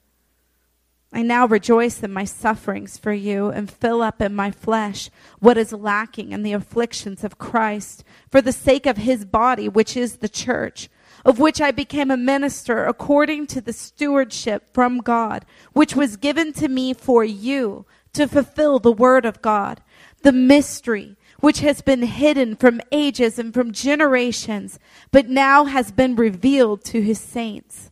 I 1.12 1.22
now 1.22 1.46
rejoice 1.46 2.02
in 2.02 2.12
my 2.12 2.24
sufferings 2.24 2.96
for 2.96 3.12
you 3.12 3.48
and 3.48 3.70
fill 3.70 4.00
up 4.00 4.22
in 4.22 4.34
my 4.34 4.50
flesh 4.50 5.10
what 5.40 5.58
is 5.58 5.72
lacking 5.72 6.32
in 6.32 6.42
the 6.42 6.54
afflictions 6.54 7.22
of 7.22 7.38
Christ 7.38 8.02
for 8.30 8.40
the 8.40 8.52
sake 8.52 8.86
of 8.86 8.96
his 8.96 9.24
body, 9.24 9.68
which 9.68 9.96
is 9.96 10.16
the 10.16 10.28
church 10.28 10.88
of 11.24 11.38
which 11.38 11.60
I 11.60 11.70
became 11.70 12.10
a 12.10 12.16
minister 12.16 12.84
according 12.84 13.46
to 13.48 13.60
the 13.60 13.72
stewardship 13.72 14.72
from 14.72 14.98
God, 14.98 15.44
which 15.72 15.94
was 15.94 16.16
given 16.16 16.52
to 16.54 16.68
me 16.68 16.94
for 16.94 17.24
you 17.24 17.86
to 18.12 18.26
fulfill 18.26 18.78
the 18.78 18.92
word 18.92 19.24
of 19.24 19.40
God, 19.40 19.80
the 20.22 20.32
mystery 20.32 21.16
which 21.40 21.60
has 21.60 21.80
been 21.80 22.02
hidden 22.02 22.56
from 22.56 22.80
ages 22.90 23.38
and 23.38 23.52
from 23.52 23.72
generations, 23.72 24.78
but 25.10 25.28
now 25.28 25.64
has 25.64 25.90
been 25.90 26.14
revealed 26.14 26.84
to 26.84 27.00
his 27.00 27.18
saints. 27.20 27.91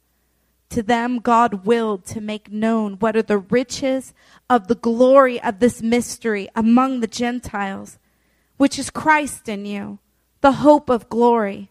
To 0.71 0.83
them, 0.83 1.19
God 1.19 1.67
willed 1.67 2.05
to 2.07 2.21
make 2.21 2.53
known 2.53 2.95
what 2.95 3.17
are 3.17 3.23
the 3.23 3.39
riches 3.39 4.15
of 4.49 4.69
the 4.69 4.77
glory 4.77 5.43
of 5.43 5.59
this 5.59 5.83
mystery 5.83 6.49
among 6.55 7.00
the 7.00 7.09
Gentiles, 7.09 7.99
which 8.57 8.79
is 8.79 8.89
Christ 8.89 9.49
in 9.49 9.67
you, 9.67 9.99
the 10.41 10.53
hope 10.53 10.89
of 10.89 11.09
glory. 11.09 11.71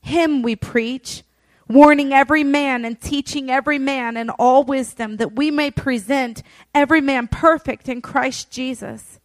Him 0.00 0.40
we 0.40 0.56
preach, 0.56 1.24
warning 1.68 2.12
every 2.12 2.44
man 2.44 2.84
and 2.84 2.98
teaching 3.00 3.50
every 3.50 3.78
man 3.78 4.16
in 4.16 4.30
all 4.30 4.64
wisdom 4.64 5.16
that 5.16 5.36
we 5.36 5.50
may 5.50 5.70
present 5.70 6.42
every 6.74 7.00
man 7.02 7.28
perfect 7.28 7.88
in 7.88 8.00
Christ 8.00 8.50
Jesus. 8.50 9.20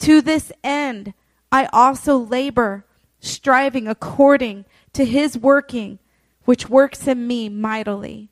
To 0.00 0.20
this 0.20 0.50
end, 0.64 1.14
I 1.52 1.66
also 1.72 2.16
labor, 2.16 2.86
striving 3.20 3.86
according 3.86 4.64
to 4.94 5.04
his 5.04 5.38
working, 5.38 5.98
which 6.46 6.70
works 6.70 7.06
in 7.06 7.26
me 7.26 7.48
mightily. 7.48 8.30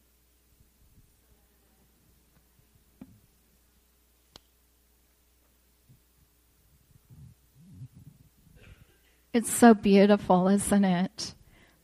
It's 9.32 9.52
so 9.52 9.74
beautiful, 9.74 10.46
isn't 10.46 10.84
it? 10.84 11.34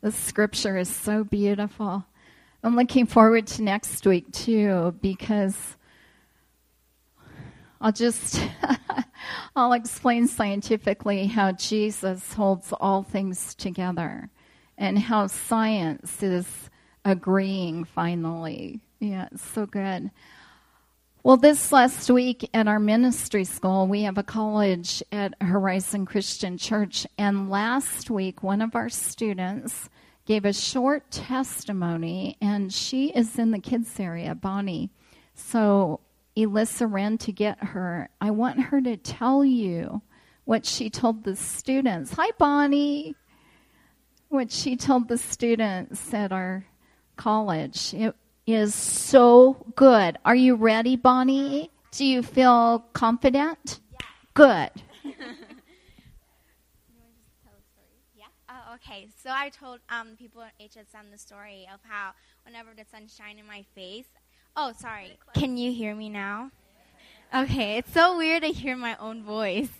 The 0.03 0.13
scripture 0.13 0.79
is 0.79 0.89
so 0.89 1.25
beautiful. 1.25 2.07
I'm 2.63 2.77
looking 2.77 3.07
forward 3.07 3.49
to 3.49 3.63
next 3.63 4.07
week 4.07 4.31
too 4.31 4.95
because 5.03 5.77
I'll 7.81 7.91
just 7.91 8.41
I'll 9.57 9.73
explain 9.73 10.29
scientifically 10.29 11.27
how 11.27 11.53
Jesus 11.53 12.35
holds 12.35 12.73
all 12.81 13.03
things 13.03 13.55
together 13.57 14.31
and 14.81 14.99
how 14.99 15.29
science 15.29 16.23
is 16.23 16.71
agreeing 17.05 17.85
finally. 17.85 18.81
Yeah, 18.99 19.29
it's 19.31 19.45
so 19.45 19.67
good. 19.67 20.11
Well, 21.23 21.37
this 21.37 21.71
last 21.71 22.11
week 22.11 22.49
at 22.55 22.67
our 22.67 22.81
ministry 22.81 23.45
school, 23.45 23.87
we 23.87 24.03
have 24.05 24.17
a 24.17 24.23
college 24.23 25.03
at 25.13 25.35
Horizon 25.43 26.07
Christian 26.07 26.57
Church. 26.57 27.07
And 27.19 27.51
last 27.51 28.11
week, 28.11 28.43
one 28.43 28.63
of 28.63 28.75
our 28.75 28.89
students 28.89 29.91
gave 30.25 30.47
a 30.47 30.53
short 30.53 31.11
testimony, 31.11 32.39
and 32.41 32.73
she 32.73 33.11
is 33.11 33.39
in 33.39 33.51
the 33.51 33.59
kids' 33.59 34.01
area, 34.01 34.35
Bonnie. 34.35 34.91
So 35.35 36.01
Elissa 36.37 36.87
ran 36.87 37.19
to 37.19 37.33
get 37.33 37.63
her. 37.63 38.09
I 38.19 38.31
want 38.31 38.61
her 38.61 38.81
to 38.81 38.97
tell 38.97 39.45
you 39.45 40.01
what 40.47 40.65
she 40.65 40.89
told 40.89 41.25
the 41.25 41.37
students. 41.37 42.15
Hi, 42.15 42.31
Bonnie. 42.39 43.15
What 44.31 44.51
she 44.51 44.77
told 44.77 45.09
the 45.09 45.19
students 45.19 46.15
at 46.15 46.33
our 46.33 46.65
college. 47.17 47.93
It, 47.93 48.15
is 48.47 48.75
so 48.75 49.65
good. 49.77 50.19
Are 50.25 50.35
you 50.35 50.55
ready, 50.57 50.97
Bonnie? 50.97 51.71
Do 51.93 52.05
you 52.05 52.23
feel 52.23 52.85
confident? 52.93 53.81
Yeah. 53.93 54.07
Good. 54.35 54.71
Yeah. 55.05 55.13
Oh, 58.53 58.75
okay, 58.75 59.07
so 59.23 59.31
I 59.31 59.49
told 59.49 59.79
um, 59.89 60.17
people 60.19 60.43
at 60.43 60.53
HSM 60.59 61.13
the 61.13 61.19
story 61.19 61.69
of 61.73 61.79
how 61.85 62.11
whenever 62.45 62.71
the 62.77 62.85
sun 62.91 63.07
shine 63.07 63.39
in 63.39 63.47
my 63.47 63.65
face. 63.77 64.07
Oh, 64.57 64.73
sorry. 64.77 65.19
Can 65.35 65.57
you 65.57 65.71
hear 65.73 65.95
me 65.95 66.09
now? 66.09 66.51
Okay, 67.33 67.79
it's 67.79 67.93
so 67.93 68.19
weird 68.19 68.43
to 68.43 68.49
hear 68.49 68.77
my 68.77 68.97
own 68.97 69.23
voice. 69.23 69.71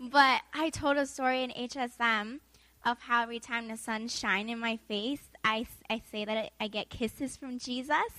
But 0.00 0.42
I 0.54 0.70
told 0.70 0.96
a 0.96 1.06
story 1.06 1.42
in 1.42 1.50
HSM 1.50 2.38
of 2.84 3.00
how 3.00 3.22
every 3.22 3.40
time 3.40 3.68
the 3.68 3.76
sun 3.76 4.08
shine 4.08 4.48
in 4.48 4.58
my 4.58 4.78
face, 4.88 5.22
I, 5.44 5.66
I 5.88 6.02
say 6.10 6.24
that 6.24 6.52
I 6.60 6.68
get 6.68 6.90
kisses 6.90 7.36
from 7.36 7.58
Jesus. 7.58 8.12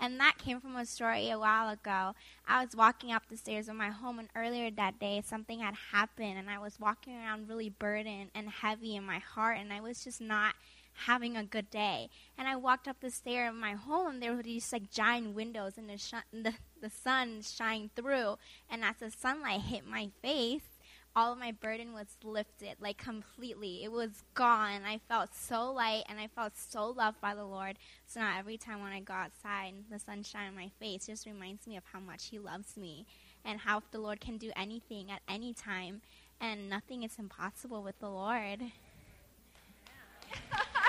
And 0.00 0.18
that 0.18 0.38
came 0.38 0.60
from 0.60 0.76
a 0.76 0.86
story 0.86 1.30
a 1.30 1.38
while 1.38 1.68
ago. 1.68 2.14
I 2.48 2.64
was 2.64 2.74
walking 2.74 3.12
up 3.12 3.24
the 3.28 3.36
stairs 3.36 3.68
of 3.68 3.76
my 3.76 3.90
home, 3.90 4.18
and 4.18 4.28
earlier 4.34 4.70
that 4.70 4.98
day, 4.98 5.22
something 5.22 5.60
had 5.60 5.74
happened, 5.92 6.38
and 6.38 6.48
I 6.48 6.58
was 6.58 6.80
walking 6.80 7.16
around 7.16 7.50
really 7.50 7.68
burdened 7.68 8.30
and 8.34 8.48
heavy 8.48 8.96
in 8.96 9.04
my 9.04 9.18
heart, 9.18 9.58
and 9.60 9.72
I 9.72 9.82
was 9.82 10.02
just 10.02 10.20
not 10.20 10.54
having 11.06 11.36
a 11.36 11.44
good 11.44 11.70
day. 11.70 12.08
And 12.38 12.48
I 12.48 12.56
walked 12.56 12.88
up 12.88 13.00
the 13.00 13.10
stair 13.10 13.48
of 13.48 13.54
my 13.54 13.72
home, 13.72 14.12
and 14.12 14.22
there 14.22 14.34
were 14.34 14.42
these 14.42 14.72
like 14.72 14.90
giant 14.90 15.34
windows, 15.34 15.74
and 15.76 15.88
the, 15.88 15.98
sh- 15.98 16.14
the, 16.32 16.54
the 16.80 16.90
sun 16.90 17.42
shined 17.42 17.94
through. 17.94 18.36
And 18.70 18.82
as 18.82 18.96
the 19.00 19.10
sunlight 19.10 19.60
hit 19.60 19.86
my 19.86 20.08
face, 20.22 20.62
all 21.16 21.32
of 21.32 21.38
my 21.38 21.52
burden 21.52 21.92
was 21.92 22.06
lifted, 22.22 22.76
like 22.80 22.96
completely. 22.96 23.82
It 23.82 23.90
was 23.90 24.22
gone. 24.34 24.82
I 24.86 25.00
felt 25.08 25.34
so 25.34 25.72
light 25.72 26.04
and 26.08 26.20
I 26.20 26.28
felt 26.28 26.56
so 26.56 26.90
loved 26.90 27.20
by 27.20 27.34
the 27.34 27.44
Lord. 27.44 27.78
So 28.06 28.20
now 28.20 28.38
every 28.38 28.56
time 28.56 28.80
when 28.80 28.92
I 28.92 29.00
go 29.00 29.14
outside 29.14 29.74
the 29.90 29.98
sunshine 29.98 30.48
on 30.48 30.54
my 30.54 30.70
face 30.78 31.06
just 31.06 31.26
reminds 31.26 31.66
me 31.66 31.76
of 31.76 31.82
how 31.92 32.00
much 32.00 32.26
He 32.26 32.38
loves 32.38 32.76
me 32.76 33.06
and 33.44 33.60
how 33.60 33.82
the 33.90 33.98
Lord 33.98 34.20
can 34.20 34.38
do 34.38 34.52
anything 34.54 35.10
at 35.10 35.22
any 35.28 35.52
time 35.52 36.02
and 36.40 36.70
nothing 36.70 37.02
is 37.02 37.18
impossible 37.18 37.82
with 37.82 37.98
the 37.98 38.10
Lord. 38.10 38.60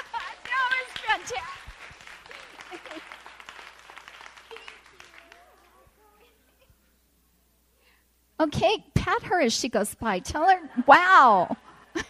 Okay, 8.42 8.84
pat 9.02 9.24
her 9.24 9.42
as 9.42 9.52
she 9.52 9.68
goes 9.68 9.96
by. 9.96 10.20
Tell 10.20 10.48
her, 10.48 10.60
wow. 10.86 11.58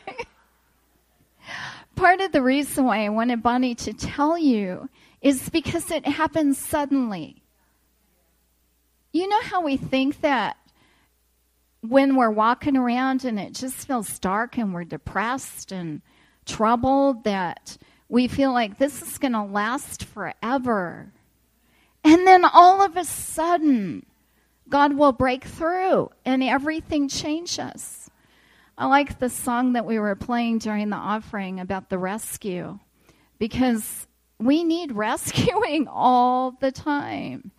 Part 1.95 2.19
of 2.19 2.33
the 2.33 2.41
reason 2.41 2.83
why 2.85 3.05
I 3.05 3.09
wanted 3.09 3.41
Bonnie 3.41 3.75
to 3.75 3.93
tell 3.93 4.37
you 4.37 4.89
is 5.21 5.49
because 5.49 5.89
it 5.89 6.05
happens 6.05 6.57
suddenly. 6.57 7.43
You 9.13 9.27
know 9.27 9.41
how 9.43 9.61
we 9.61 9.77
think 9.77 10.19
that 10.21 10.57
when 11.81 12.15
we're 12.15 12.29
walking 12.29 12.75
around 12.75 13.23
and 13.23 13.39
it 13.39 13.53
just 13.53 13.87
feels 13.87 14.19
dark 14.19 14.57
and 14.57 14.73
we're 14.73 14.83
depressed 14.83 15.71
and 15.71 16.01
troubled, 16.45 17.23
that 17.23 17.77
we 18.09 18.27
feel 18.27 18.51
like 18.51 18.77
this 18.77 19.01
is 19.01 19.17
going 19.17 19.31
to 19.31 19.43
last 19.43 20.03
forever. 20.03 21.13
And 22.03 22.27
then 22.27 22.43
all 22.43 22.81
of 22.81 22.97
a 22.97 23.05
sudden, 23.05 24.05
God 24.71 24.93
will 24.93 25.11
break 25.11 25.43
through 25.43 26.09
and 26.25 26.41
everything 26.41 27.07
changes. 27.07 28.09
I 28.77 28.87
like 28.87 29.19
the 29.19 29.29
song 29.29 29.73
that 29.73 29.85
we 29.85 29.99
were 29.99 30.15
playing 30.15 30.57
during 30.59 30.89
the 30.89 30.95
offering 30.95 31.59
about 31.59 31.89
the 31.89 31.99
rescue 31.99 32.79
because 33.37 34.07
we 34.39 34.63
need 34.63 34.91
rescuing 34.93 35.87
all 35.87 36.51
the 36.59 36.71
time. 36.71 37.51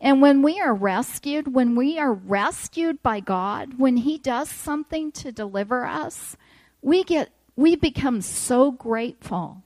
And 0.00 0.22
when 0.22 0.42
we 0.42 0.60
are 0.60 0.74
rescued, 0.74 1.52
when 1.52 1.74
we 1.74 1.98
are 1.98 2.12
rescued 2.12 3.02
by 3.02 3.18
God, 3.18 3.78
when 3.78 3.96
He 3.96 4.18
does 4.18 4.48
something 4.48 5.10
to 5.12 5.32
deliver 5.32 5.84
us, 5.84 6.36
we 6.82 7.02
get 7.02 7.30
we 7.56 7.74
become 7.74 8.20
so 8.20 8.70
grateful. 8.70 9.64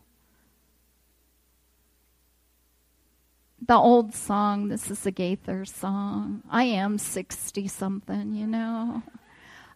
The 3.65 3.77
old 3.77 4.15
song, 4.15 4.69
this 4.69 4.91
is 4.91 5.07
a 5.07 5.11
Gaither 5.11 5.65
song. 5.65 6.43
I 6.51 6.65
am 6.65 6.99
60 6.99 7.69
something, 7.69 8.35
you 8.35 8.47
know. 8.47 9.03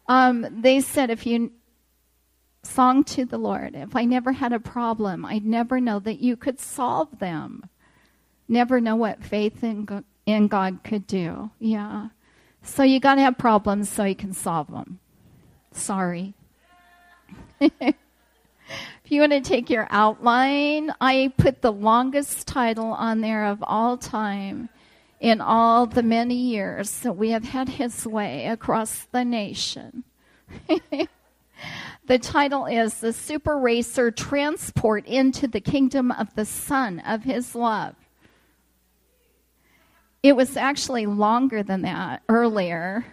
Um, 0.08 0.46
they 0.50 0.80
said 0.80 1.10
if 1.10 1.26
you 1.26 1.52
song 2.66 3.04
to 3.04 3.24
the 3.24 3.38
Lord. 3.38 3.74
If 3.74 3.96
I 3.96 4.04
never 4.04 4.32
had 4.32 4.52
a 4.52 4.60
problem, 4.60 5.24
I'd 5.24 5.46
never 5.46 5.80
know 5.80 5.98
that 6.00 6.20
you 6.20 6.36
could 6.36 6.60
solve 6.60 7.18
them. 7.18 7.68
Never 8.48 8.80
know 8.80 8.96
what 8.96 9.24
faith 9.24 9.64
in, 9.64 10.04
in 10.26 10.48
God 10.48 10.80
could 10.84 11.06
do. 11.06 11.50
Yeah. 11.58 12.08
So 12.62 12.82
you 12.82 13.00
got 13.00 13.14
to 13.14 13.20
have 13.22 13.38
problems 13.38 13.88
so 13.88 14.04
you 14.04 14.14
can 14.14 14.32
solve 14.32 14.70
them. 14.70 14.98
Sorry. 15.72 16.34
if 19.06 19.12
you 19.12 19.20
want 19.20 19.30
to 19.30 19.40
take 19.40 19.70
your 19.70 19.86
outline, 19.90 20.92
I 21.00 21.32
put 21.36 21.62
the 21.62 21.70
longest 21.70 22.48
title 22.48 22.86
on 22.86 23.20
there 23.20 23.44
of 23.44 23.62
all 23.62 23.96
time 23.96 24.68
in 25.20 25.40
all 25.40 25.86
the 25.86 26.02
many 26.02 26.34
years 26.34 26.90
that 27.02 27.12
we 27.12 27.30
have 27.30 27.44
had 27.44 27.68
His 27.68 28.04
way 28.04 28.46
across 28.46 29.04
the 29.12 29.24
nation. 29.24 30.02
The 32.06 32.18
title 32.20 32.66
is 32.66 33.00
The 33.00 33.12
Super 33.12 33.58
Racer 33.58 34.10
Transport 34.12 35.06
into 35.06 35.48
the 35.48 35.60
Kingdom 35.60 36.12
of 36.12 36.34
the 36.36 36.44
Son 36.44 37.00
of 37.00 37.24
His 37.24 37.56
Love. 37.56 37.96
It 40.22 40.36
was 40.36 40.56
actually 40.56 41.06
longer 41.06 41.64
than 41.64 41.82
that 41.82 42.22
earlier. 42.28 43.06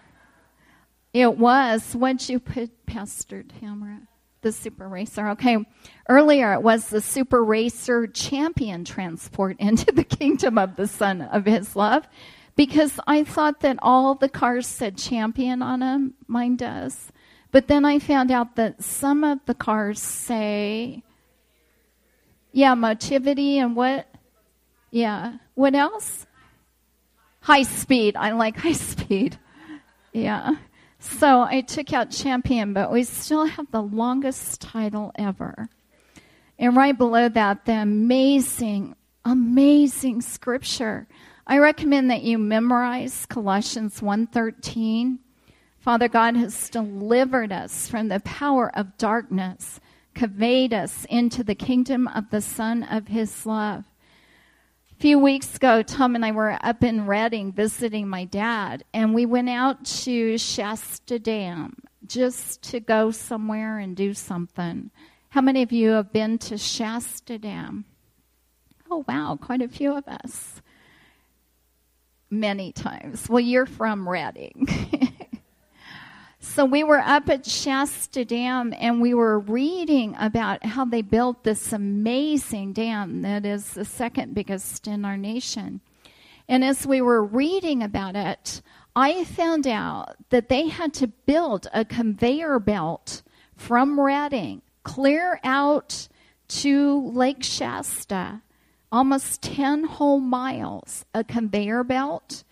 It 1.13 1.37
was, 1.37 1.93
what'd 1.95 2.29
you 2.29 2.39
put, 2.39 2.85
Pastor 2.85 3.43
Tamara? 3.43 4.01
The 4.43 4.51
Super 4.51 4.87
Racer. 4.87 5.29
Okay. 5.29 5.57
Earlier 6.07 6.53
it 6.53 6.61
was 6.61 6.89
the 6.89 7.01
Super 7.01 7.43
Racer 7.43 8.05
Champion 8.05 8.85
Transport 8.85 9.55
into 9.59 9.91
the 9.91 10.03
Kingdom 10.03 10.57
of 10.57 10.75
the 10.75 10.87
Son 10.87 11.21
of 11.21 11.45
His 11.45 11.75
Love 11.75 12.07
because 12.55 12.99
I 13.07 13.23
thought 13.23 13.61
that 13.61 13.77
all 13.81 14.15
the 14.15 14.29
cars 14.29 14.67
said 14.67 14.97
champion 14.97 15.61
on 15.61 15.79
them. 15.79 16.13
Mine 16.27 16.55
does. 16.55 17.11
But 17.51 17.67
then 17.67 17.85
I 17.85 17.99
found 17.99 18.31
out 18.31 18.55
that 18.55 18.83
some 18.83 19.23
of 19.23 19.39
the 19.45 19.53
cars 19.53 20.01
say, 20.01 21.03
yeah, 22.51 22.73
motivity 22.75 23.59
and 23.59 23.75
what? 23.75 24.07
Yeah. 24.91 25.37
What 25.55 25.75
else? 25.75 26.25
High 27.41 27.63
speed. 27.63 28.15
I 28.15 28.31
like 28.31 28.57
high 28.57 28.71
speed. 28.73 29.37
Yeah. 30.11 30.55
So 31.03 31.41
I 31.41 31.61
took 31.61 31.91
out 31.91 32.11
champion, 32.11 32.73
but 32.73 32.89
we 32.89 33.03
still 33.03 33.45
have 33.45 33.69
the 33.71 33.81
longest 33.81 34.61
title 34.61 35.11
ever. 35.15 35.67
And 36.57 36.77
right 36.77 36.97
below 36.97 37.27
that, 37.27 37.65
the 37.65 37.73
amazing, 37.73 38.95
amazing 39.25 40.21
scripture. 40.21 41.07
I 41.45 41.57
recommend 41.57 42.09
that 42.09 42.23
you 42.23 42.37
memorize 42.37 43.25
Colossians 43.25 43.99
1:13 43.99 45.19
Father 45.77 46.07
God 46.07 46.37
has 46.37 46.69
delivered 46.69 47.51
us 47.51 47.89
from 47.89 48.07
the 48.07 48.21
power 48.21 48.71
of 48.73 48.97
darkness, 48.97 49.81
conveyed 50.15 50.73
us 50.73 51.05
into 51.09 51.43
the 51.43 51.55
kingdom 51.55 52.07
of 52.07 52.29
the 52.29 52.39
Son 52.39 52.83
of 52.83 53.09
His 53.09 53.45
love. 53.45 53.83
A 55.03 55.05
few 55.05 55.19
weeks 55.19 55.57
ago, 55.57 55.83
Tom 55.83 56.15
and 56.15 56.23
I 56.23 56.31
were 56.31 56.57
up 56.61 56.81
in 56.81 57.05
Redding 57.05 57.51
visiting 57.51 58.07
my 58.07 58.23
dad, 58.23 58.85
and 58.93 59.13
we 59.13 59.25
went 59.25 59.49
out 59.49 59.83
to 59.83 60.37
Shasta 60.37 61.19
Dam 61.19 61.75
just 62.07 62.61
to 62.71 62.79
go 62.79 63.11
somewhere 63.11 63.79
and 63.79 63.97
do 63.97 64.13
something. 64.13 64.91
How 65.27 65.41
many 65.41 65.61
of 65.61 65.73
you 65.73 65.89
have 65.89 66.13
been 66.13 66.37
to 66.37 66.57
Shasta 66.57 67.37
Dam? 67.37 67.83
Oh, 68.89 69.03
wow, 69.05 69.37
quite 69.41 69.61
a 69.61 69.67
few 69.67 69.93
of 69.93 70.07
us. 70.07 70.61
Many 72.29 72.71
times. 72.71 73.27
Well, 73.27 73.41
you're 73.41 73.65
from 73.65 74.07
Redding. 74.07 74.69
So 76.55 76.65
we 76.65 76.83
were 76.83 76.99
up 76.99 77.29
at 77.29 77.47
Shasta 77.47 78.23
Dam 78.23 78.75
and 78.77 79.01
we 79.01 79.15
were 79.15 79.39
reading 79.39 80.15
about 80.19 80.63
how 80.63 80.85
they 80.85 81.01
built 81.01 81.43
this 81.43 81.73
amazing 81.73 82.73
dam 82.73 83.23
that 83.23 83.43
is 83.43 83.71
the 83.71 83.85
second 83.85 84.35
biggest 84.35 84.87
in 84.87 85.03
our 85.03 85.17
nation. 85.17 85.81
And 86.47 86.63
as 86.63 86.85
we 86.85 87.01
were 87.01 87.23
reading 87.23 87.81
about 87.81 88.15
it, 88.15 88.61
I 88.95 89.23
found 89.23 89.65
out 89.65 90.15
that 90.29 90.49
they 90.49 90.67
had 90.67 90.93
to 90.93 91.07
build 91.07 91.65
a 91.73 91.83
conveyor 91.83 92.59
belt 92.59 93.23
from 93.55 93.99
Redding 93.99 94.61
clear 94.83 95.39
out 95.43 96.07
to 96.49 97.07
Lake 97.13 97.43
Shasta, 97.43 98.43
almost 98.91 99.41
10 99.41 99.85
whole 99.85 100.19
miles, 100.19 101.03
a 101.15 101.23
conveyor 101.23 101.83
belt 101.83 102.43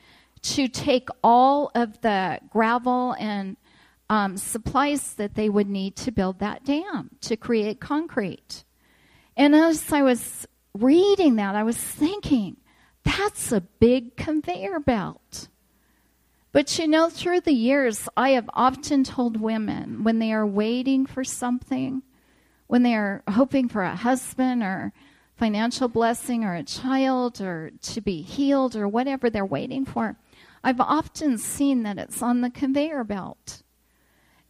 to 0.42 0.68
take 0.68 1.10
all 1.24 1.70
of 1.76 2.02
the 2.02 2.40
gravel 2.50 3.16
and 3.20 3.58
um, 4.12 4.36
supplies 4.36 5.14
that 5.14 5.36
they 5.36 5.48
would 5.48 5.70
need 5.70 5.96
to 5.96 6.12
build 6.12 6.40
that 6.40 6.66
dam 6.66 7.12
to 7.22 7.38
create 7.38 7.80
concrete. 7.80 8.66
And 9.38 9.56
as 9.56 9.94
I 9.94 10.02
was 10.02 10.46
reading 10.74 11.38
that, 11.38 11.56
I 11.56 11.64
was 11.64 11.78
thinking, 11.78 12.58
that's 13.06 13.54
a 13.54 13.62
big 13.62 14.18
conveyor 14.18 14.82
belt. 14.82 15.48
But 16.52 16.78
you 16.78 16.90
know, 16.90 17.10
through 17.10 17.40
the 17.40 17.54
years, 17.54 18.10
I 18.18 18.32
have 18.32 18.50
often 18.54 19.06
told 19.06 19.40
women 19.40 20.04
when 20.04 20.20
they 20.20 20.34
are 20.34 20.46
waiting 20.46 21.06
for 21.06 21.24
something, 21.24 22.04
when 22.68 22.84
they 22.84 22.96
are 22.96 23.24
hoping 23.30 23.70
for 23.70 23.84
a 23.84 23.96
husband 23.96 24.62
or 24.62 24.92
financial 25.38 25.88
blessing 25.88 26.44
or 26.44 26.54
a 26.54 26.64
child 26.64 27.40
or 27.40 27.72
to 27.82 28.02
be 28.02 28.22
healed 28.22 28.76
or 28.76 28.90
whatever 28.90 29.30
they're 29.30 29.46
waiting 29.46 29.86
for, 29.86 30.18
I've 30.66 30.82
often 30.82 31.38
seen 31.38 31.84
that 31.84 31.98
it's 31.98 32.22
on 32.22 32.42
the 32.42 32.50
conveyor 32.50 33.06
belt 33.06 33.64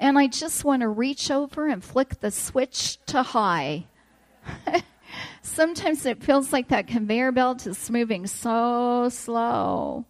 and 0.02 0.18
I 0.18 0.26
just 0.26 0.66
want 0.66 0.82
to 0.82 0.90
reach 0.90 1.30
over 1.30 1.68
and 1.68 1.84
flick 1.84 2.20
the 2.20 2.32
switch 2.32 2.98
to 3.06 3.22
high. 3.22 3.86
Sometimes 5.44 6.08
it 6.08 6.24
feels 6.24 6.52
like 6.52 6.70
that 6.70 6.88
conveyor 6.88 7.32
belt 7.32 7.68
is 7.68 7.90
moving 7.92 8.26
so 8.26 9.10
slow. 9.10 10.06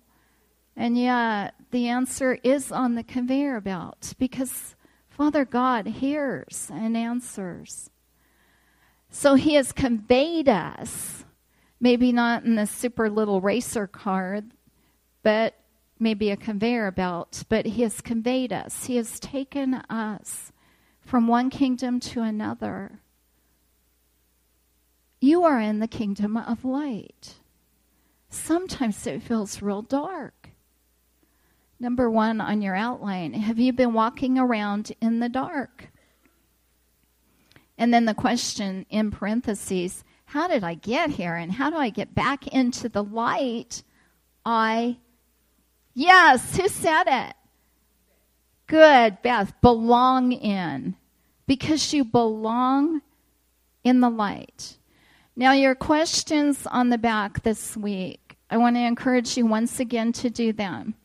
And 0.77 0.97
yet, 0.97 1.55
the 1.71 1.89
answer 1.89 2.39
is 2.41 2.71
on 2.71 2.95
the 2.95 3.03
conveyor 3.03 3.59
belt 3.59 4.13
because 4.17 4.75
Father 5.09 5.43
God 5.43 5.85
hears 5.85 6.71
and 6.73 6.95
answers. 6.95 7.89
So 9.09 9.35
He 9.35 9.55
has 9.55 9.73
conveyed 9.73 10.47
us, 10.47 11.25
maybe 11.81 12.13
not 12.13 12.45
in 12.45 12.55
the 12.55 12.65
super 12.65 13.09
little 13.09 13.41
racer 13.41 13.87
car, 13.87 14.41
but 15.21 15.55
maybe 16.01 16.31
a 16.31 16.37
conveyor 16.37 16.91
belt, 16.91 17.43
but 17.47 17.65
He 17.65 17.83
has 17.83 18.01
conveyed 18.01 18.51
us. 18.51 18.85
He 18.85 18.95
has 18.95 19.19
taken 19.19 19.75
us 19.75 20.51
from 20.99 21.27
one 21.27 21.49
kingdom 21.49 21.99
to 21.99 22.21
another. 22.21 22.99
You 25.21 25.43
are 25.43 25.59
in 25.59 25.79
the 25.79 25.87
kingdom 25.87 26.35
of 26.35 26.65
light. 26.65 27.35
Sometimes 28.29 29.05
it 29.05 29.21
feels 29.21 29.61
real 29.61 29.83
dark. 29.83 30.49
Number 31.79 32.09
one 32.09 32.41
on 32.41 32.61
your 32.61 32.75
outline 32.75 33.33
have 33.33 33.59
you 33.59 33.73
been 33.73 33.93
walking 33.93 34.37
around 34.37 34.91
in 35.01 35.19
the 35.19 35.29
dark? 35.29 35.89
And 37.77 37.93
then 37.93 38.05
the 38.05 38.13
question 38.13 38.85
in 38.89 39.11
parentheses 39.11 40.03
how 40.25 40.47
did 40.47 40.63
I 40.63 40.75
get 40.75 41.09
here 41.09 41.35
and 41.35 41.51
how 41.51 41.69
do 41.69 41.75
I 41.75 41.89
get 41.89 42.15
back 42.15 42.47
into 42.47 42.87
the 42.87 43.03
light 43.03 43.83
I 44.45 44.97
Yes, 45.93 46.55
who 46.55 46.67
said 46.67 47.03
it? 47.07 47.35
Good, 48.67 49.21
Beth. 49.21 49.53
Belong 49.61 50.31
in. 50.31 50.95
Because 51.45 51.93
you 51.93 52.05
belong 52.05 53.01
in 53.83 53.99
the 53.99 54.09
light. 54.09 54.77
Now, 55.35 55.51
your 55.53 55.75
questions 55.75 56.65
on 56.67 56.89
the 56.89 56.97
back 56.97 57.43
this 57.43 57.75
week, 57.75 58.37
I 58.49 58.57
want 58.57 58.75
to 58.75 58.81
encourage 58.81 59.37
you 59.37 59.45
once 59.45 59.79
again 59.79 60.11
to 60.13 60.29
do 60.29 60.53
them 60.53 60.95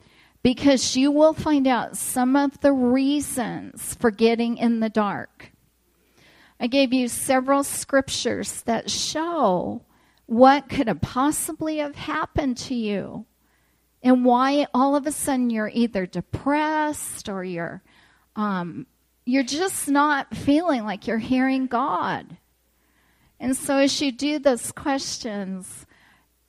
because 0.42 0.96
you 0.96 1.10
will 1.10 1.32
find 1.32 1.66
out 1.66 1.96
some 1.96 2.36
of 2.36 2.60
the 2.60 2.72
reasons 2.72 3.94
for 3.94 4.12
getting 4.12 4.56
in 4.58 4.78
the 4.78 4.88
dark. 4.88 5.50
I 6.60 6.68
gave 6.68 6.92
you 6.92 7.08
several 7.08 7.64
scriptures 7.64 8.62
that 8.62 8.90
show 8.90 9.82
what 10.26 10.68
could 10.68 10.86
have 10.86 11.00
possibly 11.00 11.78
have 11.78 11.96
happened 11.96 12.56
to 12.58 12.74
you 12.74 13.26
and 14.06 14.24
why 14.24 14.68
all 14.72 14.94
of 14.94 15.04
a 15.08 15.10
sudden 15.10 15.50
you're 15.50 15.70
either 15.74 16.06
depressed 16.06 17.28
or 17.28 17.42
you're 17.42 17.82
um, 18.36 18.86
you're 19.24 19.42
just 19.42 19.88
not 19.88 20.36
feeling 20.36 20.84
like 20.84 21.08
you're 21.08 21.18
hearing 21.18 21.66
God. 21.66 22.36
And 23.40 23.56
so, 23.56 23.78
as 23.78 24.00
you 24.00 24.12
do 24.12 24.38
those 24.38 24.70
questions, 24.70 25.86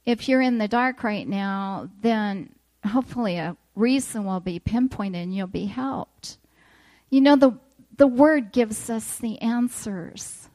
if 0.05 0.29
you're 0.29 0.41
in 0.41 0.59
the 0.59 0.67
dark 0.67 1.03
right 1.03 1.27
now, 1.27 1.89
then 2.01 2.53
hopefully 2.85 3.37
a 3.37 3.57
reason 3.73 4.23
will 4.23 4.39
be 4.39 4.59
pinpointed 4.59 5.23
and 5.23 5.35
you'll 5.35 5.47
be 5.47 5.65
helped. 5.65 6.37
You 7.09 7.21
know, 7.21 7.35
the, 7.35 7.57
the 7.97 8.07
Word 8.07 8.51
gives 8.51 8.87
us 8.87 9.17
the 9.17 9.41
answers. 9.41 10.47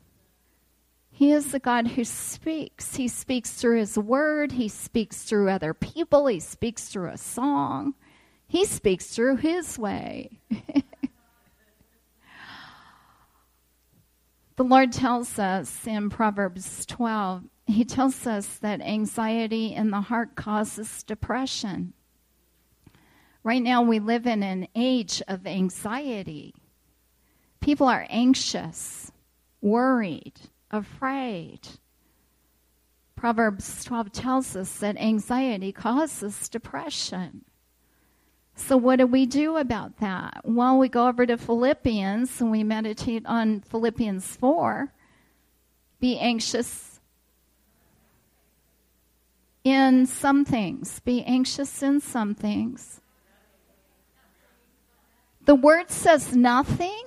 He 1.15 1.31
is 1.31 1.53
the 1.53 1.59
God 1.59 1.89
who 1.89 2.05
speaks. 2.05 2.97
He 2.97 3.07
speaks 3.07 3.53
through 3.53 3.79
His 3.79 3.99
Word, 3.99 4.53
He 4.53 4.67
speaks 4.69 5.23
through 5.25 5.51
other 5.51 5.75
people, 5.75 6.27
He 6.27 6.41
speaks 6.41 6.89
through 6.89 7.11
a 7.11 7.19
song, 7.19 7.93
He 8.49 8.65
speaks 8.65 9.07
through 9.09 9.37
His 9.37 9.79
way. 9.79 10.41
the 14.57 14.65
Lord 14.65 14.91
tells 14.91 15.39
us 15.39 15.87
in 15.87 16.09
Proverbs 16.09 16.87
12, 16.87 17.45
He 17.67 17.85
tells 17.85 18.27
us 18.27 18.57
that 18.57 18.81
anxiety 18.81 19.75
in 19.75 19.91
the 19.91 20.01
heart 20.01 20.35
causes 20.35 21.03
depression. 21.03 21.93
Right 23.45 23.63
now, 23.63 23.83
we 23.83 23.99
live 23.99 24.27
in 24.27 24.43
an 24.43 24.67
age 24.75 25.21
of 25.29 25.47
anxiety. 25.47 26.55
People 27.61 27.87
are 27.87 28.07
anxious, 28.09 29.13
worried, 29.61 30.35
afraid. 30.73 31.61
Proverbs 33.15 33.85
12 33.85 34.11
tells 34.13 34.57
us 34.57 34.79
that 34.79 34.97
anxiety 34.97 35.71
causes 35.71 36.49
depression. 36.49 37.45
So, 38.55 38.77
what 38.77 38.97
do 38.97 39.07
we 39.07 39.27
do 39.27 39.57
about 39.57 39.99
that? 39.99 40.43
Well, 40.45 40.79
we 40.79 40.89
go 40.89 41.09
over 41.09 41.25
to 41.25 41.39
Philippians 41.39 42.41
and 42.41 42.51
we 42.51 42.65
meditate 42.65 43.25
on 43.27 43.61
Philippians 43.61 44.37
4. 44.37 44.93
Be 46.01 46.19
anxious 46.19 47.01
in 49.65 50.07
some 50.07 50.45
things, 50.45 51.01
be 51.01 51.23
anxious 51.23 51.83
in 51.83 52.01
some 52.01 52.35
things. 52.35 53.01
The 55.45 55.55
word 55.55 55.91
says 55.91 56.35
nothing. 56.35 57.05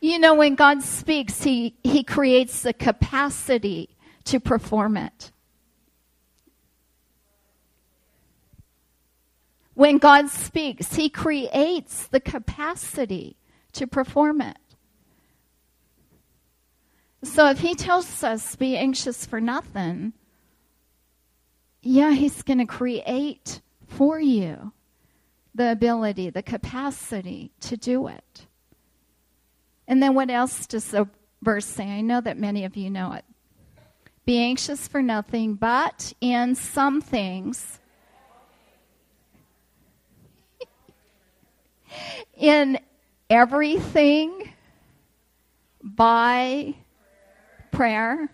You 0.00 0.18
know, 0.18 0.34
when 0.34 0.54
God 0.54 0.82
speaks, 0.82 1.42
he, 1.42 1.76
he 1.82 2.02
creates 2.02 2.62
the 2.62 2.72
capacity 2.72 3.96
to 4.24 4.40
perform 4.40 4.96
it. 4.96 5.32
When 9.78 9.98
God 9.98 10.28
speaks, 10.28 10.96
He 10.96 11.08
creates 11.08 12.08
the 12.08 12.18
capacity 12.18 13.36
to 13.74 13.86
perform 13.86 14.40
it. 14.40 14.58
So 17.22 17.48
if 17.50 17.60
He 17.60 17.76
tells 17.76 18.24
us 18.24 18.56
be 18.56 18.76
anxious 18.76 19.24
for 19.24 19.40
nothing, 19.40 20.14
yeah, 21.80 22.10
He's 22.10 22.42
going 22.42 22.58
to 22.58 22.66
create 22.66 23.60
for 23.86 24.18
you 24.18 24.72
the 25.54 25.70
ability, 25.70 26.30
the 26.30 26.42
capacity 26.42 27.52
to 27.60 27.76
do 27.76 28.08
it. 28.08 28.47
And 29.88 30.02
then 30.02 30.14
what 30.14 30.30
else 30.30 30.66
does 30.66 30.84
the 30.88 31.08
verse 31.42 31.66
say? 31.66 31.84
I 31.84 32.02
know 32.02 32.20
that 32.20 32.38
many 32.38 32.64
of 32.64 32.76
you 32.76 32.90
know 32.90 33.14
it. 33.14 33.24
Be 34.26 34.38
anxious 34.38 34.86
for 34.86 35.02
nothing, 35.02 35.54
but 35.54 36.12
in 36.20 36.54
some 36.54 37.00
things, 37.00 37.80
in 42.36 42.78
everything, 43.30 44.52
by 45.82 46.74
prayer, 47.70 48.30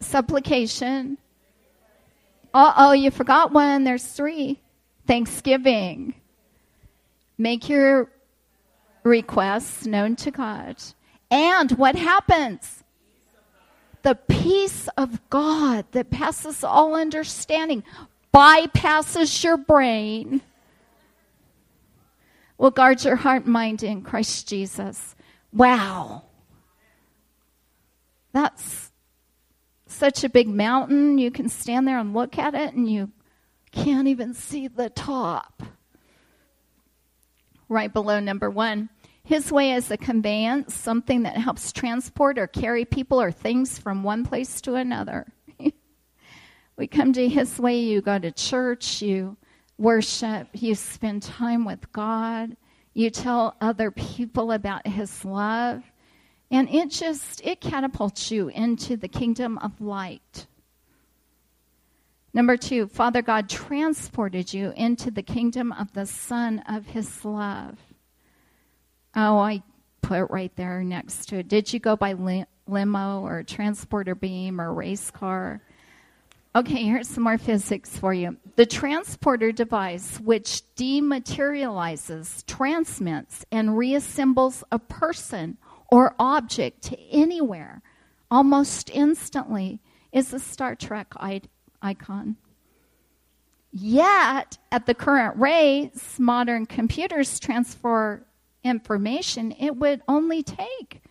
supplication, 0.00 1.18
uh 2.54 2.72
oh, 2.78 2.92
you 2.92 3.10
forgot 3.10 3.52
one. 3.52 3.84
There's 3.84 4.06
three. 4.06 4.58
Thanksgiving. 5.06 6.14
Make 7.36 7.68
your 7.68 8.10
requests 9.06 9.86
known 9.86 10.16
to 10.16 10.30
God. 10.30 10.76
And 11.30 11.72
what 11.72 11.96
happens? 11.96 12.82
The 14.02 14.14
peace 14.14 14.88
of 14.96 15.20
God 15.30 15.86
that 15.92 16.10
passes 16.10 16.62
all 16.62 16.94
understanding 16.94 17.82
bypasses 18.32 19.42
your 19.42 19.56
brain 19.56 20.42
will 22.58 22.70
guard 22.70 23.02
your 23.04 23.16
heart 23.16 23.44
and 23.44 23.52
mind 23.52 23.82
in 23.82 24.02
Christ 24.02 24.48
Jesus. 24.48 25.14
Wow. 25.52 26.24
That's 28.32 28.92
such 29.86 30.24
a 30.24 30.28
big 30.28 30.48
mountain, 30.48 31.16
you 31.16 31.30
can 31.30 31.48
stand 31.48 31.88
there 31.88 31.98
and 31.98 32.12
look 32.12 32.38
at 32.38 32.54
it 32.54 32.74
and 32.74 32.90
you 32.90 33.10
can't 33.72 34.08
even 34.08 34.34
see 34.34 34.68
the 34.68 34.90
top. 34.90 35.62
Right 37.68 37.92
below 37.92 38.20
number 38.20 38.50
one. 38.50 38.90
His 39.26 39.50
way 39.50 39.72
is 39.72 39.90
a 39.90 39.96
conveyance, 39.96 40.72
something 40.72 41.24
that 41.24 41.36
helps 41.36 41.72
transport 41.72 42.38
or 42.38 42.46
carry 42.46 42.84
people 42.84 43.20
or 43.20 43.32
things 43.32 43.76
from 43.76 44.04
one 44.04 44.24
place 44.24 44.60
to 44.60 44.76
another. 44.76 45.26
we 46.76 46.86
come 46.86 47.12
to 47.12 47.28
His 47.28 47.58
way, 47.58 47.80
you 47.80 48.00
go 48.00 48.20
to 48.20 48.30
church, 48.30 49.02
you 49.02 49.36
worship, 49.78 50.46
you 50.52 50.76
spend 50.76 51.24
time 51.24 51.64
with 51.64 51.90
God, 51.90 52.56
you 52.94 53.10
tell 53.10 53.56
other 53.60 53.90
people 53.90 54.52
about 54.52 54.86
His 54.86 55.24
love. 55.24 55.82
And 56.52 56.68
it 56.70 56.90
just, 56.90 57.44
it 57.44 57.60
catapults 57.60 58.30
you 58.30 58.46
into 58.46 58.96
the 58.96 59.08
kingdom 59.08 59.58
of 59.58 59.80
light. 59.80 60.46
Number 62.32 62.56
two, 62.56 62.86
Father 62.86 63.22
God 63.22 63.48
transported 63.48 64.54
you 64.54 64.72
into 64.76 65.10
the 65.10 65.24
kingdom 65.24 65.72
of 65.72 65.94
the 65.94 66.06
Son 66.06 66.60
of 66.68 66.86
His 66.86 67.24
love. 67.24 67.76
Oh, 69.16 69.38
I 69.38 69.62
put 70.02 70.18
it 70.18 70.30
right 70.30 70.54
there 70.56 70.84
next 70.84 71.30
to 71.30 71.38
it. 71.38 71.48
Did 71.48 71.72
you 71.72 71.80
go 71.80 71.96
by 71.96 72.12
limo 72.66 73.22
or 73.22 73.42
transporter 73.42 74.14
beam 74.14 74.60
or 74.60 74.74
race 74.74 75.10
car? 75.10 75.62
Okay, 76.54 76.84
here's 76.84 77.08
some 77.08 77.24
more 77.24 77.38
physics 77.38 77.98
for 77.98 78.14
you. 78.14 78.36
The 78.56 78.66
transporter 78.66 79.52
device, 79.52 80.20
which 80.20 80.62
dematerializes, 80.76 82.44
transmits, 82.46 83.44
and 83.50 83.70
reassembles 83.70 84.62
a 84.70 84.78
person 84.78 85.58
or 85.90 86.14
object 86.18 86.82
to 86.82 87.00
anywhere 87.10 87.82
almost 88.30 88.90
instantly 88.90 89.80
is 90.12 90.32
a 90.32 90.38
Star 90.38 90.74
Trek 90.74 91.14
icon. 91.82 92.36
Yet, 93.72 94.58
at 94.72 94.86
the 94.86 94.94
current 94.94 95.38
rates 95.38 96.18
modern 96.18 96.64
computers 96.66 97.38
transfer 97.38 98.26
information, 98.66 99.52
it 99.52 99.76
would 99.76 100.02
only 100.08 100.42
take 100.42 101.02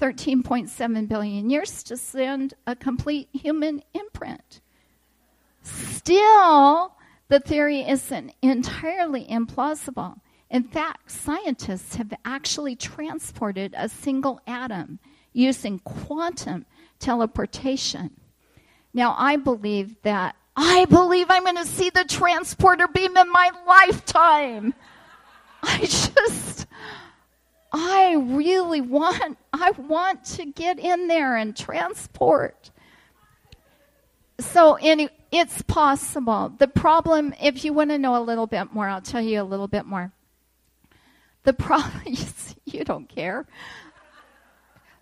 13.7 0.00 1.08
billion 1.08 1.50
years 1.50 1.82
to 1.84 1.96
send 1.96 2.54
a 2.66 2.74
complete 2.74 3.28
human 3.32 3.82
imprint. 3.92 4.60
Still, 5.62 6.94
the 7.28 7.40
theory 7.40 7.82
isn't 7.86 8.32
entirely 8.40 9.26
implausible. 9.26 10.16
In 10.50 10.64
fact, 10.64 11.10
scientists 11.10 11.94
have 11.96 12.12
actually 12.24 12.74
transported 12.74 13.74
a 13.76 13.88
single 13.88 14.40
atom 14.46 14.98
using 15.32 15.78
quantum 15.80 16.66
teleportation. 16.98 18.10
Now, 18.92 19.14
I 19.16 19.36
believe 19.36 20.02
that, 20.02 20.34
I 20.56 20.86
believe 20.86 21.26
I'm 21.30 21.44
going 21.44 21.56
to 21.56 21.64
see 21.64 21.90
the 21.90 22.04
transporter 22.04 22.88
beam 22.88 23.16
in 23.16 23.30
my 23.30 23.50
lifetime. 23.66 24.74
I 25.62 25.78
just, 25.78 26.66
I 27.72 28.14
really 28.14 28.80
want, 28.80 29.38
I 29.52 29.70
want 29.72 30.24
to 30.36 30.46
get 30.46 30.78
in 30.78 31.08
there 31.08 31.36
and 31.36 31.56
transport. 31.56 32.70
So, 34.40 34.74
any, 34.80 35.08
it's 35.30 35.62
possible. 35.62 36.52
The 36.58 36.66
problem, 36.66 37.34
if 37.40 37.64
you 37.64 37.72
want 37.72 37.90
to 37.90 37.98
know 37.98 38.20
a 38.20 38.24
little 38.24 38.46
bit 38.46 38.72
more, 38.72 38.88
I'll 38.88 39.02
tell 39.02 39.20
you 39.20 39.40
a 39.40 39.44
little 39.44 39.68
bit 39.68 39.86
more. 39.86 40.12
The 41.44 41.52
problem 41.52 42.02
is 42.06 42.56
you 42.64 42.84
don't 42.84 43.08
care. 43.08 43.46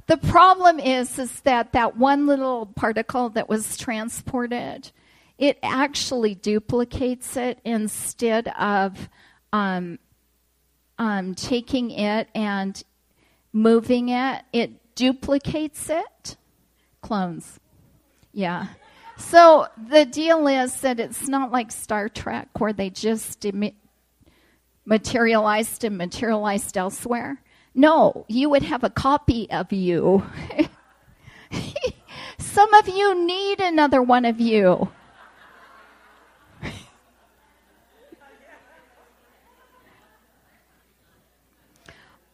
The 0.07 0.17
problem 0.17 0.81
is 0.81 1.19
is 1.19 1.41
that 1.43 1.73
that 1.73 1.97
one 1.97 2.27
little 2.27 2.67
particle 2.67 3.29
that 3.31 3.49
was 3.49 3.77
transported, 3.77 4.91
it 5.37 5.59
actually 5.63 6.35
duplicates 6.35 7.37
it 7.37 7.61
instead 7.63 8.49
of 8.59 9.11
um, 9.53 9.99
um, 10.99 11.35
taking 11.35 11.91
it 11.91 12.29
and 12.35 12.83
moving 13.53 14.09
it. 14.09 14.43
It 14.53 14.95
duplicates 14.95 15.89
it. 15.91 16.37
Clones. 17.01 17.61
Yeah. 18.33 18.69
So 19.17 19.67
the 19.89 20.05
deal 20.05 20.47
is 20.47 20.81
that 20.81 21.01
it's 21.01 21.29
not 21.29 21.51
like 21.51 21.73
Star 21.73 22.09
Trek 22.09 22.49
where 22.59 22.73
they 22.73 22.91
just 22.91 23.47
materialized 24.85 25.85
and 25.85 25.99
materialized 25.99 26.77
elsewhere. 26.77 27.43
No, 27.75 28.25
you 28.29 28.49
would 28.51 28.63
have 28.63 28.85
a 28.85 28.91
copy 28.91 29.51
of 29.51 29.73
you. 29.73 30.25
Some 32.39 32.73
of 32.75 32.89
you 32.89 33.27
need 33.27 33.61
another 33.61 34.03
one 34.03 34.25
of 34.25 34.41
you. 34.41 34.89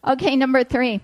Okay, 0.07 0.35
number 0.35 0.63
three. 0.63 1.01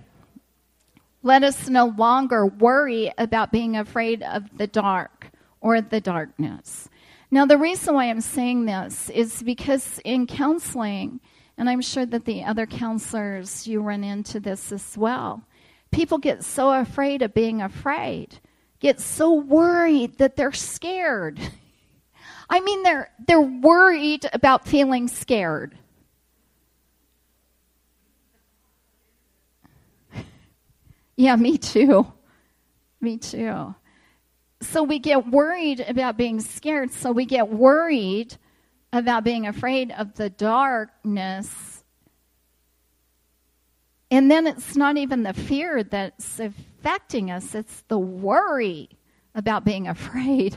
Let 1.24 1.42
us 1.42 1.68
no 1.68 1.86
longer 1.86 2.46
worry 2.46 3.12
about 3.18 3.50
being 3.50 3.76
afraid 3.76 4.22
of 4.22 4.44
the 4.56 4.68
dark 4.68 5.30
or 5.60 5.80
the 5.80 6.00
darkness. 6.00 6.88
Now, 7.28 7.44
the 7.44 7.58
reason 7.58 7.94
why 7.94 8.10
I'm 8.10 8.20
saying 8.20 8.66
this 8.66 9.10
is 9.10 9.42
because 9.42 9.98
in 10.04 10.26
counseling, 10.26 11.18
and 11.58 11.68
I'm 11.68 11.80
sure 11.80 12.06
that 12.06 12.26
the 12.26 12.44
other 12.44 12.66
counselors, 12.66 13.66
you 13.66 13.80
run 13.80 14.04
into 14.04 14.38
this 14.38 14.70
as 14.70 14.96
well, 14.96 15.42
people 15.90 16.18
get 16.18 16.44
so 16.44 16.72
afraid 16.72 17.22
of 17.22 17.34
being 17.34 17.60
afraid, 17.60 18.38
get 18.78 19.00
so 19.00 19.32
worried 19.32 20.18
that 20.18 20.36
they're 20.36 20.52
scared. 20.52 21.40
I 22.50 22.60
mean, 22.60 22.84
they're, 22.84 23.10
they're 23.26 23.40
worried 23.40 24.28
about 24.32 24.68
feeling 24.68 25.08
scared. 25.08 25.76
Yeah, 31.22 31.36
me 31.36 31.56
too. 31.56 32.04
Me 33.00 33.16
too. 33.16 33.76
So 34.60 34.82
we 34.82 34.98
get 34.98 35.28
worried 35.28 35.78
about 35.78 36.16
being 36.16 36.40
scared. 36.40 36.90
So 36.90 37.12
we 37.12 37.26
get 37.26 37.48
worried 37.48 38.36
about 38.92 39.22
being 39.22 39.46
afraid 39.46 39.92
of 39.92 40.14
the 40.14 40.30
darkness. 40.30 41.84
And 44.10 44.32
then 44.32 44.48
it's 44.48 44.74
not 44.74 44.96
even 44.96 45.22
the 45.22 45.32
fear 45.32 45.84
that's 45.84 46.40
affecting 46.40 47.30
us, 47.30 47.54
it's 47.54 47.84
the 47.86 48.00
worry 48.00 48.88
about 49.32 49.64
being 49.64 49.86
afraid. 49.86 50.56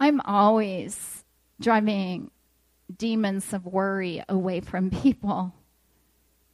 I'm 0.00 0.20
always 0.22 1.24
driving 1.60 2.32
demons 2.96 3.52
of 3.52 3.66
worry 3.66 4.24
away 4.28 4.58
from 4.58 4.90
people. 4.90 5.54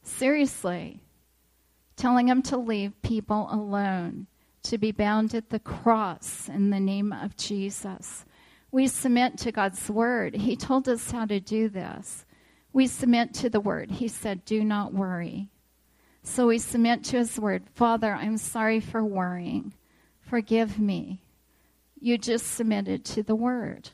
Seriously. 0.04 1.00
Telling 1.96 2.28
him 2.28 2.42
to 2.42 2.56
leave 2.56 3.00
people 3.02 3.48
alone, 3.50 4.26
to 4.64 4.78
be 4.78 4.92
bound 4.92 5.34
at 5.34 5.50
the 5.50 5.58
cross 5.58 6.48
in 6.48 6.70
the 6.70 6.80
name 6.80 7.12
of 7.12 7.36
Jesus. 7.36 8.24
We 8.70 8.86
submit 8.86 9.38
to 9.38 9.52
God's 9.52 9.88
word. 9.88 10.34
He 10.34 10.56
told 10.56 10.88
us 10.88 11.10
how 11.10 11.26
to 11.26 11.40
do 11.40 11.68
this. 11.68 12.24
We 12.72 12.86
submit 12.86 13.32
to 13.34 13.48
the 13.48 13.60
word. 13.60 13.90
He 13.90 14.08
said, 14.08 14.44
Do 14.44 14.64
not 14.64 14.92
worry. 14.92 15.48
So 16.22 16.48
we 16.48 16.58
submit 16.58 17.04
to 17.04 17.18
his 17.18 17.38
word. 17.38 17.64
Father, 17.74 18.12
I'm 18.12 18.36
sorry 18.36 18.80
for 18.80 19.04
worrying. 19.04 19.74
Forgive 20.20 20.78
me. 20.78 21.22
You 22.00 22.18
just 22.18 22.46
submitted 22.46 23.04
to 23.06 23.22
the 23.22 23.36
word. 23.36 23.90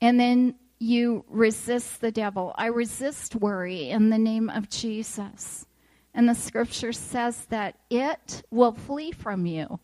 And 0.00 0.18
then 0.18 0.54
you 0.84 1.24
resist 1.28 2.02
the 2.02 2.12
devil. 2.12 2.54
I 2.56 2.66
resist 2.66 3.34
worry 3.36 3.88
in 3.88 4.10
the 4.10 4.18
name 4.18 4.50
of 4.50 4.68
Jesus. 4.68 5.64
And 6.12 6.28
the 6.28 6.34
scripture 6.34 6.92
says 6.92 7.46
that 7.46 7.76
it 7.90 8.42
will 8.50 8.72
flee 8.72 9.10
from 9.10 9.46
you 9.46 9.80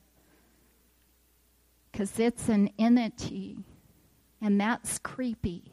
because 1.90 2.18
it's 2.18 2.48
an 2.48 2.70
entity, 2.78 3.58
and 4.40 4.60
that's 4.60 4.98
creepy. 4.98 5.72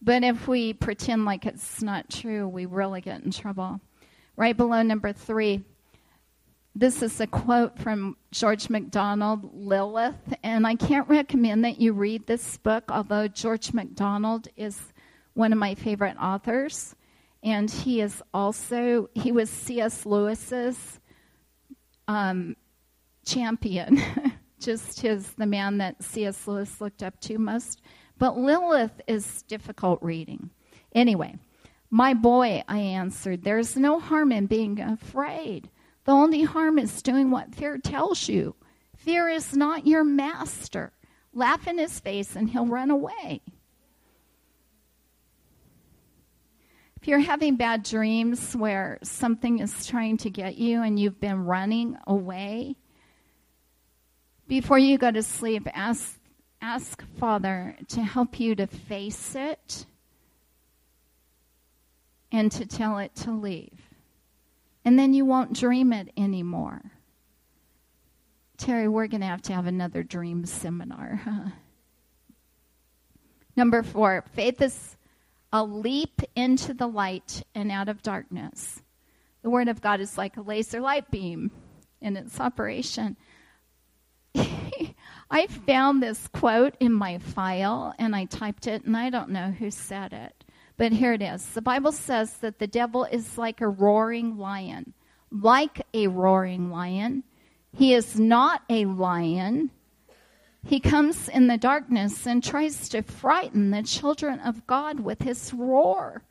But 0.00 0.22
if 0.22 0.46
we 0.46 0.74
pretend 0.74 1.24
like 1.24 1.46
it's 1.46 1.82
not 1.82 2.10
true, 2.10 2.46
we 2.46 2.66
really 2.66 3.00
get 3.00 3.24
in 3.24 3.32
trouble. 3.32 3.80
Right 4.36 4.56
below 4.56 4.82
number 4.82 5.12
three, 5.12 5.64
this 6.78 7.02
is 7.02 7.20
a 7.20 7.26
quote 7.26 7.76
from 7.76 8.16
George 8.30 8.70
MacDonald, 8.70 9.50
Lilith, 9.52 10.34
and 10.44 10.64
I 10.64 10.76
can't 10.76 11.08
recommend 11.08 11.64
that 11.64 11.80
you 11.80 11.92
read 11.92 12.26
this 12.26 12.56
book, 12.58 12.84
although 12.88 13.26
George 13.26 13.72
MacDonald 13.72 14.46
is 14.56 14.80
one 15.34 15.52
of 15.52 15.58
my 15.58 15.74
favorite 15.74 16.16
authors. 16.22 16.94
And 17.42 17.68
he 17.68 18.00
is 18.00 18.22
also, 18.32 19.10
he 19.14 19.32
was 19.32 19.50
C.S. 19.50 20.06
Lewis's 20.06 21.00
um, 22.06 22.54
champion, 23.26 24.00
just 24.60 25.00
his, 25.00 25.32
the 25.32 25.46
man 25.46 25.78
that 25.78 26.00
C.S. 26.02 26.46
Lewis 26.46 26.80
looked 26.80 27.02
up 27.02 27.20
to 27.22 27.38
most. 27.38 27.82
But 28.18 28.38
Lilith 28.38 29.00
is 29.08 29.42
difficult 29.42 30.00
reading. 30.00 30.50
Anyway, 30.94 31.38
my 31.90 32.14
boy, 32.14 32.62
I 32.68 32.78
answered, 32.78 33.42
there's 33.42 33.76
no 33.76 33.98
harm 33.98 34.30
in 34.30 34.46
being 34.46 34.80
afraid. 34.80 35.70
The 36.08 36.14
only 36.14 36.42
harm 36.42 36.78
is 36.78 37.02
doing 37.02 37.30
what 37.30 37.54
fear 37.54 37.76
tells 37.76 38.30
you. 38.30 38.54
Fear 38.96 39.28
is 39.28 39.54
not 39.54 39.86
your 39.86 40.04
master. 40.04 40.94
Laugh 41.34 41.68
in 41.68 41.76
his 41.76 42.00
face 42.00 42.34
and 42.34 42.48
he'll 42.48 42.64
run 42.64 42.90
away. 42.90 43.42
If 46.96 47.08
you're 47.08 47.18
having 47.18 47.56
bad 47.56 47.82
dreams 47.82 48.56
where 48.56 48.98
something 49.02 49.58
is 49.58 49.86
trying 49.86 50.16
to 50.18 50.30
get 50.30 50.56
you 50.56 50.82
and 50.82 50.98
you've 50.98 51.20
been 51.20 51.44
running 51.44 51.98
away, 52.06 52.76
before 54.46 54.78
you 54.78 54.96
go 54.96 55.10
to 55.10 55.22
sleep, 55.22 55.68
ask, 55.74 56.18
ask 56.62 57.04
Father 57.18 57.76
to 57.88 58.00
help 58.00 58.40
you 58.40 58.54
to 58.54 58.66
face 58.66 59.34
it 59.34 59.84
and 62.32 62.50
to 62.52 62.64
tell 62.64 62.96
it 62.96 63.14
to 63.16 63.30
leave 63.30 63.87
and 64.88 64.98
then 64.98 65.12
you 65.12 65.26
won't 65.26 65.52
dream 65.52 65.92
it 65.92 66.08
anymore. 66.16 66.80
Terry, 68.56 68.88
we're 68.88 69.06
going 69.06 69.20
to 69.20 69.26
have 69.26 69.42
to 69.42 69.52
have 69.52 69.66
another 69.66 70.02
dream 70.02 70.46
seminar. 70.46 71.20
Huh? 71.22 71.50
Number 73.56 73.82
four, 73.82 74.24
faith 74.32 74.62
is 74.62 74.96
a 75.52 75.62
leap 75.62 76.22
into 76.34 76.72
the 76.72 76.86
light 76.86 77.42
and 77.54 77.70
out 77.70 77.90
of 77.90 78.02
darkness. 78.02 78.80
The 79.42 79.50
Word 79.50 79.68
of 79.68 79.82
God 79.82 80.00
is 80.00 80.16
like 80.16 80.38
a 80.38 80.40
laser 80.40 80.80
light 80.80 81.10
beam 81.10 81.50
in 82.00 82.16
its 82.16 82.40
operation. 82.40 83.18
I 84.34 85.48
found 85.66 86.02
this 86.02 86.28
quote 86.28 86.76
in 86.80 86.94
my 86.94 87.18
file 87.18 87.92
and 87.98 88.16
I 88.16 88.24
typed 88.24 88.66
it, 88.66 88.84
and 88.84 88.96
I 88.96 89.10
don't 89.10 89.28
know 89.28 89.50
who 89.50 89.70
said 89.70 90.14
it. 90.14 90.37
But 90.78 90.92
here 90.92 91.12
it 91.12 91.22
is. 91.22 91.44
The 91.44 91.60
Bible 91.60 91.92
says 91.92 92.38
that 92.38 92.60
the 92.60 92.68
devil 92.68 93.04
is 93.04 93.36
like 93.36 93.60
a 93.60 93.68
roaring 93.68 94.38
lion. 94.38 94.94
Like 95.30 95.84
a 95.92 96.06
roaring 96.06 96.70
lion. 96.70 97.24
He 97.76 97.92
is 97.92 98.18
not 98.18 98.62
a 98.70 98.86
lion. 98.86 99.70
He 100.64 100.80
comes 100.80 101.28
in 101.28 101.48
the 101.48 101.58
darkness 101.58 102.26
and 102.26 102.42
tries 102.42 102.88
to 102.90 103.02
frighten 103.02 103.70
the 103.70 103.82
children 103.82 104.38
of 104.40 104.66
God 104.66 105.00
with 105.00 105.22
his 105.22 105.52
roar. 105.52 106.22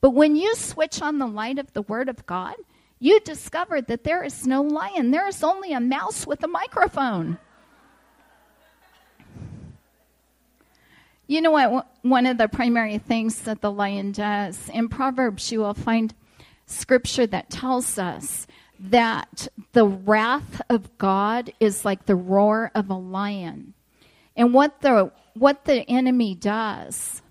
But 0.00 0.10
when 0.10 0.36
you 0.36 0.54
switch 0.54 1.00
on 1.00 1.18
the 1.18 1.26
light 1.26 1.58
of 1.58 1.72
the 1.72 1.82
Word 1.82 2.08
of 2.10 2.26
God, 2.26 2.54
you 2.98 3.20
discover 3.20 3.80
that 3.80 4.04
there 4.04 4.22
is 4.22 4.46
no 4.46 4.62
lion. 4.62 5.10
There 5.10 5.28
is 5.28 5.42
only 5.42 5.72
a 5.72 5.80
mouse 5.80 6.26
with 6.26 6.42
a 6.44 6.48
microphone. 6.48 7.38
You 11.26 11.40
know 11.40 11.52
what? 11.52 11.86
One 12.02 12.26
of 12.26 12.36
the 12.36 12.48
primary 12.48 12.98
things 12.98 13.40
that 13.42 13.60
the 13.60 13.70
lion 13.70 14.12
does 14.12 14.68
in 14.68 14.88
Proverbs, 14.88 15.50
you 15.50 15.60
will 15.60 15.74
find 15.74 16.14
scripture 16.66 17.26
that 17.26 17.50
tells 17.50 17.98
us 17.98 18.46
that 18.78 19.48
the 19.72 19.86
wrath 19.86 20.60
of 20.68 20.96
God 20.98 21.52
is 21.60 21.84
like 21.84 22.06
the 22.06 22.16
roar 22.16 22.70
of 22.74 22.90
a 22.90 22.94
lion. 22.94 23.74
And 24.36 24.52
what 24.52 24.80
the 24.80 25.12
what 25.34 25.64
the 25.64 25.88
enemy 25.88 26.34
does 26.34 27.22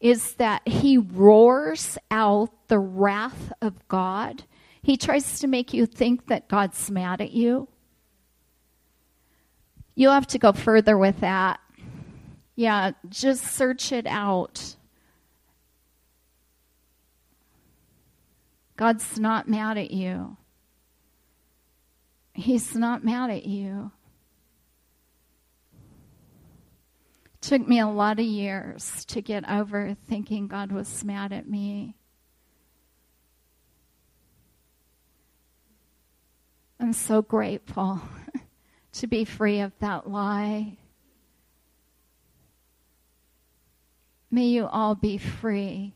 is 0.00 0.34
that 0.34 0.66
he 0.66 0.96
roars 0.96 1.98
out 2.10 2.50
the 2.68 2.78
wrath 2.78 3.52
of 3.60 3.86
God. 3.88 4.44
He 4.82 4.96
tries 4.96 5.40
to 5.40 5.46
make 5.46 5.74
you 5.74 5.84
think 5.84 6.26
that 6.28 6.48
God's 6.48 6.90
mad 6.90 7.20
at 7.20 7.32
you. 7.32 7.68
You'll 9.94 10.12
have 10.12 10.26
to 10.28 10.38
go 10.38 10.52
further 10.52 10.96
with 10.96 11.20
that 11.20 11.60
yeah, 12.60 12.90
just 13.08 13.42
search 13.42 13.90
it 13.90 14.06
out. 14.06 14.76
God's 18.76 19.18
not 19.18 19.48
mad 19.48 19.78
at 19.78 19.90
you. 19.90 20.36
He's 22.34 22.76
not 22.76 23.02
mad 23.02 23.30
at 23.30 23.46
you. 23.46 23.92
It 27.24 27.40
took 27.40 27.66
me 27.66 27.80
a 27.80 27.88
lot 27.88 28.18
of 28.18 28.26
years 28.26 29.06
to 29.06 29.22
get 29.22 29.48
over 29.48 29.96
thinking 30.06 30.46
God 30.46 30.70
was 30.70 31.02
mad 31.02 31.32
at 31.32 31.48
me. 31.48 31.96
I'm 36.78 36.92
so 36.92 37.22
grateful 37.22 38.02
to 38.92 39.06
be 39.06 39.24
free 39.24 39.60
of 39.60 39.72
that 39.78 40.10
lie. 40.10 40.76
May 44.30 44.46
you 44.46 44.66
all 44.66 44.94
be 44.94 45.18
free 45.18 45.94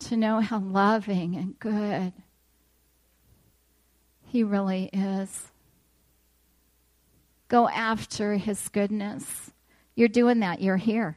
to 0.00 0.16
know 0.16 0.40
how 0.40 0.60
loving 0.60 1.34
and 1.36 1.58
good 1.58 2.12
He 4.26 4.44
really 4.44 4.90
is. 4.92 5.48
Go 7.48 7.68
after 7.68 8.34
His 8.34 8.68
goodness. 8.68 9.50
You're 9.94 10.08
doing 10.08 10.40
that, 10.40 10.60
you're 10.60 10.76
here. 10.76 11.16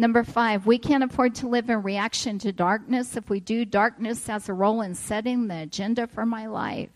Number 0.00 0.22
five, 0.22 0.64
we 0.64 0.78
can't 0.78 1.02
afford 1.02 1.34
to 1.36 1.48
live 1.48 1.68
in 1.68 1.82
reaction 1.82 2.38
to 2.40 2.52
darkness. 2.52 3.16
If 3.16 3.28
we 3.28 3.40
do, 3.40 3.64
darkness 3.64 4.26
has 4.28 4.48
a 4.48 4.54
role 4.54 4.80
in 4.80 4.94
setting 4.94 5.48
the 5.48 5.62
agenda 5.62 6.06
for 6.06 6.24
my 6.24 6.46
life. 6.46 6.90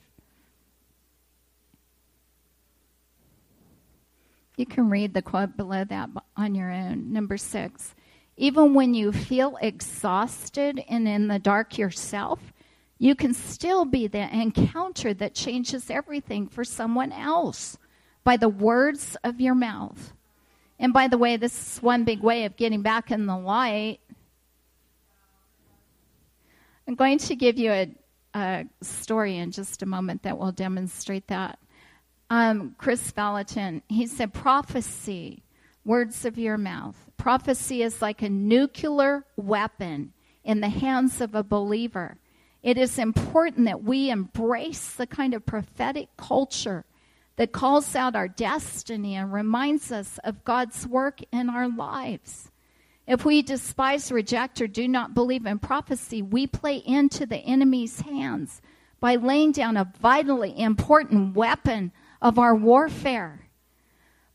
You 4.57 4.67
can 4.67 4.91
read 4.91 5.15
the 5.15 5.23
quote 5.23 5.57
below 5.57 5.85
that 5.85 6.11
on 6.37 6.55
your 6.55 6.71
own. 6.71 7.13
Number 7.13 7.37
six, 7.37 7.95
even 8.37 8.75
when 8.75 8.95
you 8.95 9.13
feel 9.13 9.57
exhausted 9.61 10.83
and 10.89 11.09
in 11.09 11.29
the 11.29 11.39
dark 11.39 11.79
yourself, 11.79 12.53
you 12.99 13.15
can 13.15 13.35
still 13.35 13.85
be 13.85 14.07
the 14.07 14.33
encounter 14.33 15.13
that 15.15 15.35
changes 15.35 15.91
everything 15.91 16.47
for 16.47 16.65
someone 16.65 17.13
else 17.13 17.77
by 18.25 18.37
the 18.37 18.49
words 18.49 19.17
of 19.25 19.41
your 19.41 19.55
mouth. 19.55 20.13
And 20.79 20.93
by 20.93 21.09
the 21.09 21.19
way, 21.19 21.37
this 21.37 21.77
is 21.77 21.83
one 21.83 22.05
big 22.05 22.21
way 22.21 22.45
of 22.45 22.57
getting 22.57 22.83
back 22.83 23.11
in 23.11 23.27
the 23.27 23.37
light. 23.37 23.99
I'm 26.87 26.95
going 26.95 27.19
to 27.19 27.37
give 27.37 27.59
you 27.59 27.71
a, 27.71 27.95
a 28.35 28.67
story 28.83 29.37
in 29.37 29.51
just 29.51 29.83
a 29.83 29.87
moment 29.87 30.23
that 30.25 30.39
will 30.39 30.53
demonstrate 30.53 31.27
that. 31.29 31.59
Um, 32.33 32.77
Kris 32.79 33.13
Vallotton, 33.13 33.83
he 33.91 34.07
said, 34.07 34.33
prophecy, 34.33 35.43
words 35.85 36.25
of 36.25 36.39
your 36.39 36.57
mouth. 36.57 36.97
Prophecy 37.19 37.83
is 37.83 38.01
like 38.01 38.23
a 38.23 38.31
nuclear 38.31 39.27
weapon 39.37 40.15
in 40.43 40.63
the 40.63 40.71
hands 40.71 41.21
of 41.21 41.35
a 41.35 41.43
believer. 41.43 42.17
It 42.63 42.79
is 42.79 42.99
important 42.99 43.67
that 43.67 43.85
we 43.85 44.09
embrace 44.09 44.95
the 44.95 45.07
kind 45.07 45.35
of 45.35 45.45
prophetic 45.45 46.09
culture 46.17 46.87
that 47.37 47.53
calls 47.53 47.95
out 47.95 48.17
our 48.17 48.29
destiny 48.29 49.15
and 49.15 49.31
reminds 49.31 49.93
us 49.93 50.19
of 50.25 50.43
God's 50.43 50.87
work 50.87 51.21
in 51.33 51.51
our 51.51 51.69
lives. 51.69 52.51
If 53.07 53.27
we 53.27 53.43
despise, 53.43 54.11
reject, 54.11 54.59
or 54.63 54.67
do 54.67 54.89
not 54.89 55.13
believe 55.13 55.45
in 55.45 55.59
prophecy, 55.59 56.23
we 56.23 56.47
play 56.47 56.77
into 56.77 57.27
the 57.27 57.37
enemy's 57.37 58.01
hands 58.01 58.63
by 59.01 59.17
laying 59.17 59.53
down 59.53 59.77
a 59.77 59.93
vitally 60.01 60.59
important 60.59 61.37
weapon 61.37 61.93
of 62.23 62.39
our 62.39 62.55
warfare. 62.55 63.41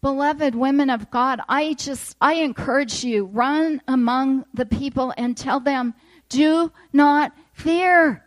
Beloved 0.02 0.54
women 0.54 0.92
of 0.92 1.10
God, 1.10 1.42
I 1.50 1.74
just, 1.74 2.16
I 2.22 2.36
encourage 2.36 3.04
you, 3.04 3.26
run 3.26 3.82
among 3.88 4.46
the 4.54 4.68
people 4.68 5.12
and 5.18 5.36
tell 5.36 5.60
them, 5.60 5.96
do 6.30 6.72
not 6.94 7.32
fear. 7.54 8.24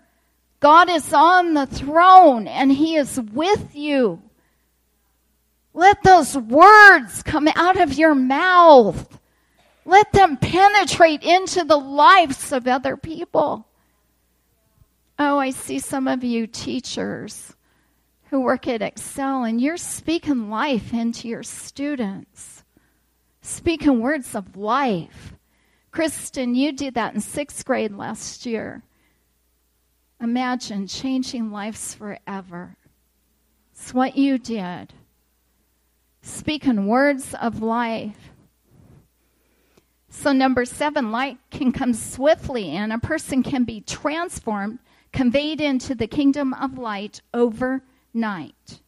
God 0.58 0.90
is 0.90 1.12
on 1.12 1.54
the 1.54 1.66
throne 1.66 2.48
and 2.48 2.72
he 2.72 2.96
is 2.96 3.20
with 3.32 3.76
you. 3.76 4.20
Let 5.72 6.02
those 6.02 6.36
words 6.36 7.22
come 7.22 7.48
out 7.54 7.80
of 7.80 7.94
your 7.94 8.14
mouth. 8.14 9.18
Let 9.84 10.12
them 10.12 10.36
penetrate 10.36 11.22
into 11.22 11.64
the 11.64 11.76
lives 11.76 12.52
of 12.52 12.66
other 12.66 12.96
people. 12.96 13.66
Oh, 15.18 15.38
I 15.38 15.50
see 15.50 15.78
some 15.78 16.08
of 16.08 16.24
you 16.24 16.46
teachers 16.46 17.54
who 18.30 18.40
work 18.40 18.68
at 18.68 18.80
Excel, 18.80 19.42
and 19.42 19.60
you're 19.60 19.76
speaking 19.76 20.48
life 20.48 20.94
into 20.94 21.26
your 21.26 21.42
students, 21.42 22.62
speaking 23.42 24.00
words 24.00 24.36
of 24.36 24.56
life. 24.56 25.34
Kristen, 25.90 26.54
you 26.54 26.70
did 26.70 26.94
that 26.94 27.12
in 27.12 27.20
sixth 27.20 27.64
grade 27.64 27.90
last 27.90 28.46
year. 28.46 28.84
Imagine 30.20 30.86
changing 30.86 31.50
lives 31.50 31.92
forever. 31.92 32.76
It's 33.72 33.92
what 33.92 34.16
you 34.16 34.38
did 34.38 34.92
speaking 36.22 36.86
words 36.86 37.34
of 37.40 37.62
life. 37.62 38.30
So, 40.08 40.32
number 40.32 40.64
seven, 40.64 41.10
light 41.10 41.38
can 41.50 41.72
come 41.72 41.94
swiftly, 41.94 42.70
and 42.70 42.92
a 42.92 42.98
person 42.98 43.42
can 43.42 43.64
be 43.64 43.80
transformed, 43.80 44.78
conveyed 45.12 45.60
into 45.60 45.94
the 45.94 46.06
kingdom 46.06 46.52
of 46.54 46.78
light 46.78 47.22
overnight. 48.14 48.80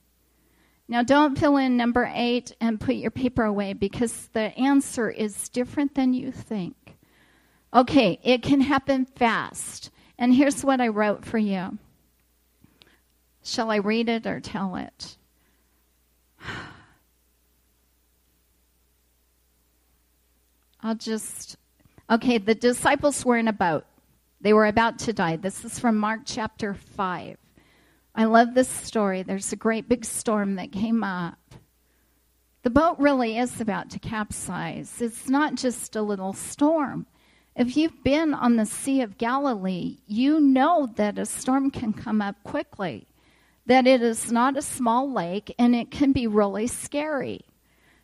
Now, 0.89 1.03
don't 1.03 1.39
fill 1.39 1.57
in 1.57 1.77
number 1.77 2.11
eight 2.15 2.55
and 2.61 2.81
put 2.81 2.97
your 2.97 3.11
paper 3.11 3.45
away 3.45 3.73
because 3.73 4.29
the 4.33 4.57
answer 4.59 5.09
is 5.11 5.49
different 5.49 5.95
than 5.95 6.13
you 6.13 6.31
think. 6.33 6.77
Okay, 7.73 8.19
it 8.23 8.43
can 8.43 8.61
happen 8.61 9.07
fast. 9.07 9.91
And 10.19 10.35
here's 10.35 10.63
what 10.63 10.81
I 10.81 10.89
wrote 10.89 11.25
for 11.25 11.39
you. 11.39 11.79
Shall 13.43 13.71
I 13.71 13.77
read 13.77 14.11
it 14.11 14.27
or 14.27 14.41
tell 14.41 14.77
it? 14.77 15.17
I'll 20.83 20.97
just. 20.97 21.57
Okay, 22.11 22.39
the 22.39 22.55
disciples 22.55 23.25
were 23.25 23.39
in 23.39 23.49
a 23.49 23.53
boat. 23.53 23.87
They 24.41 24.53
were 24.53 24.67
about 24.67 24.99
to 25.01 25.13
die. 25.13 25.37
This 25.37 25.65
is 25.65 25.79
from 25.79 25.97
Mark 25.97 26.23
chapter 26.27 26.75
5. 26.75 27.39
I 28.15 28.25
love 28.25 28.55
this 28.55 28.69
story. 28.69 29.23
There's 29.23 29.53
a 29.53 29.57
great 29.57 29.89
big 29.89 30.05
storm 30.05 30.57
that 30.57 30.73
came 30.73 31.03
up. 31.03 31.39
The 32.63 32.71
boat 32.71 32.97
really 32.99 33.39
is 33.39 33.61
about 33.61 33.91
to 33.91 33.99
capsize. 33.99 35.01
It's 35.01 35.29
not 35.29 35.55
just 35.55 35.97
a 35.97 36.03
little 36.03 36.33
storm. 36.33 37.07
If 37.57 37.77
you've 37.77 38.05
been 38.05 38.35
on 38.35 38.57
the 38.57 38.67
Sea 38.67 39.03
of 39.03 39.19
Galilee, 39.19 39.99
you 40.07 40.41
know 40.41 40.89
that 40.97 41.19
a 41.19 41.27
storm 41.27 41.71
can 41.71 41.93
come 41.93 42.23
up 42.23 42.37
quickly, 42.45 43.07
that 43.67 43.87
it 43.87 44.03
is 44.03 44.31
not 44.31 44.57
a 44.57 44.63
small 44.63 45.11
lake, 45.11 45.55
and 45.59 45.75
it 45.75 45.91
can 45.91 46.13
be 46.13 46.27
really 46.27 46.67
scary. 46.67 47.41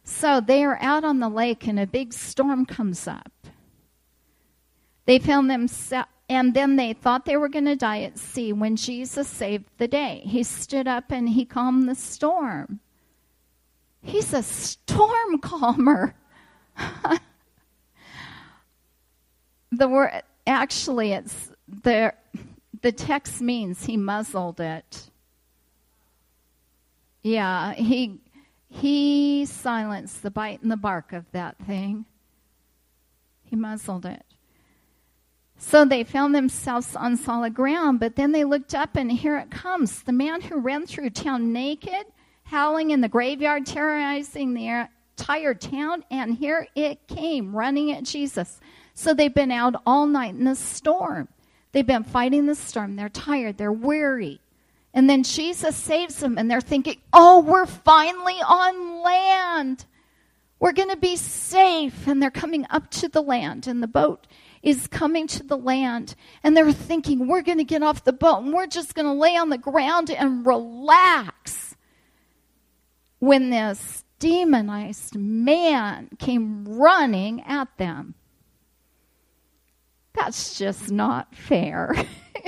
So 0.04 0.40
they 0.40 0.64
are 0.64 0.78
out 0.80 1.04
on 1.04 1.20
the 1.20 1.28
lake 1.28 1.66
and 1.66 1.78
a 1.78 1.86
big 1.86 2.14
storm 2.14 2.64
comes 2.64 3.06
up. 3.06 3.32
They 5.04 5.18
found 5.18 5.50
themselves, 5.50 6.10
and 6.28 6.52
then 6.52 6.76
they 6.76 6.92
thought 6.92 7.24
they 7.24 7.36
were 7.36 7.48
going 7.48 7.64
to 7.64 7.76
die 7.76 8.02
at 8.02 8.18
sea 8.18 8.52
when 8.52 8.76
Jesus 8.76 9.26
saved 9.26 9.64
the 9.78 9.88
day. 9.88 10.22
He 10.24 10.42
stood 10.42 10.86
up 10.86 11.10
and 11.10 11.30
he 11.30 11.44
calmed 11.44 11.88
the 11.88 11.94
storm. 11.94 12.80
He's 14.02 14.32
a 14.34 14.42
storm 14.42 15.38
calmer. 15.42 16.14
the 19.72 19.88
word 19.88 20.22
actually 20.46 21.12
it's 21.12 21.50
the 21.66 22.14
the 22.80 22.92
text 22.92 23.40
means 23.40 23.86
he 23.86 23.96
muzzled 23.96 24.60
it. 24.60 25.10
Yeah, 27.22 27.74
he 27.74 28.20
he 28.70 29.46
silenced 29.46 30.22
the 30.22 30.30
bite 30.30 30.62
and 30.62 30.70
the 30.70 30.76
bark 30.76 31.12
of 31.12 31.24
that 31.32 31.56
thing. 31.66 32.04
He 33.44 33.56
muzzled 33.56 34.06
it. 34.06 34.24
So 35.58 35.84
they 35.84 36.04
found 36.04 36.34
themselves 36.34 36.94
on 36.94 37.16
solid 37.16 37.52
ground, 37.52 37.98
but 37.98 38.14
then 38.14 38.30
they 38.30 38.44
looked 38.44 38.74
up 38.74 38.96
and 38.96 39.10
here 39.10 39.36
it 39.36 39.50
comes. 39.50 40.02
The 40.04 40.12
man 40.12 40.40
who 40.40 40.60
ran 40.60 40.86
through 40.86 41.10
town 41.10 41.52
naked, 41.52 42.06
howling 42.44 42.92
in 42.92 43.00
the 43.00 43.08
graveyard, 43.08 43.66
terrorizing 43.66 44.54
the 44.54 44.88
entire 45.18 45.54
town, 45.54 46.04
and 46.12 46.34
here 46.34 46.68
it 46.76 47.06
came, 47.08 47.54
running 47.54 47.90
at 47.90 48.04
Jesus. 48.04 48.60
So 48.94 49.12
they've 49.12 49.34
been 49.34 49.50
out 49.50 49.82
all 49.84 50.06
night 50.06 50.34
in 50.34 50.44
the 50.44 50.54
storm. 50.54 51.28
They've 51.72 51.86
been 51.86 52.04
fighting 52.04 52.46
the 52.46 52.54
storm. 52.54 52.94
They're 52.94 53.08
tired, 53.08 53.58
they're 53.58 53.72
weary. 53.72 54.40
And 54.94 55.10
then 55.10 55.24
Jesus 55.24 55.76
saves 55.76 56.16
them, 56.16 56.38
and 56.38 56.50
they're 56.50 56.60
thinking, 56.60 57.00
oh, 57.12 57.40
we're 57.40 57.66
finally 57.66 58.40
on 58.46 59.02
land. 59.02 59.84
We're 60.60 60.72
going 60.72 60.88
to 60.90 60.96
be 60.96 61.16
safe. 61.16 62.06
And 62.06 62.22
they're 62.22 62.30
coming 62.30 62.64
up 62.70 62.90
to 62.92 63.08
the 63.08 63.22
land, 63.22 63.66
in 63.66 63.80
the 63.80 63.86
boat 63.86 64.26
is 64.62 64.86
coming 64.86 65.26
to 65.28 65.42
the 65.42 65.56
land. 65.56 66.14
And 66.42 66.56
they're 66.56 66.72
thinking, 66.72 67.26
we're 67.26 67.42
going 67.42 67.58
to 67.58 67.64
get 67.64 67.82
off 67.82 68.04
the 68.04 68.12
boat, 68.12 68.42
and 68.42 68.52
we're 68.52 68.66
just 68.66 68.94
going 68.94 69.06
to 69.06 69.12
lay 69.12 69.36
on 69.36 69.48
the 69.48 69.58
ground 69.58 70.10
and 70.10 70.46
relax. 70.46 71.76
When 73.20 73.50
this 73.50 74.04
demonized 74.18 75.16
man 75.16 76.10
came 76.18 76.64
running 76.66 77.42
at 77.42 77.68
them. 77.78 78.14
That's 80.14 80.58
just 80.58 80.90
not 80.90 81.34
fair. 81.34 81.94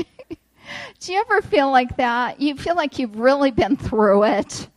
Do 1.01 1.13
you 1.13 1.21
ever 1.21 1.43
feel 1.43 1.71
like 1.71 1.97
that? 1.97 2.41
You 2.41 2.57
feel 2.57 2.77
like 2.77 2.99
you've 2.99 3.17
really 3.17 3.51
been 3.51 3.77
through 3.77 4.25
it. 4.25 4.69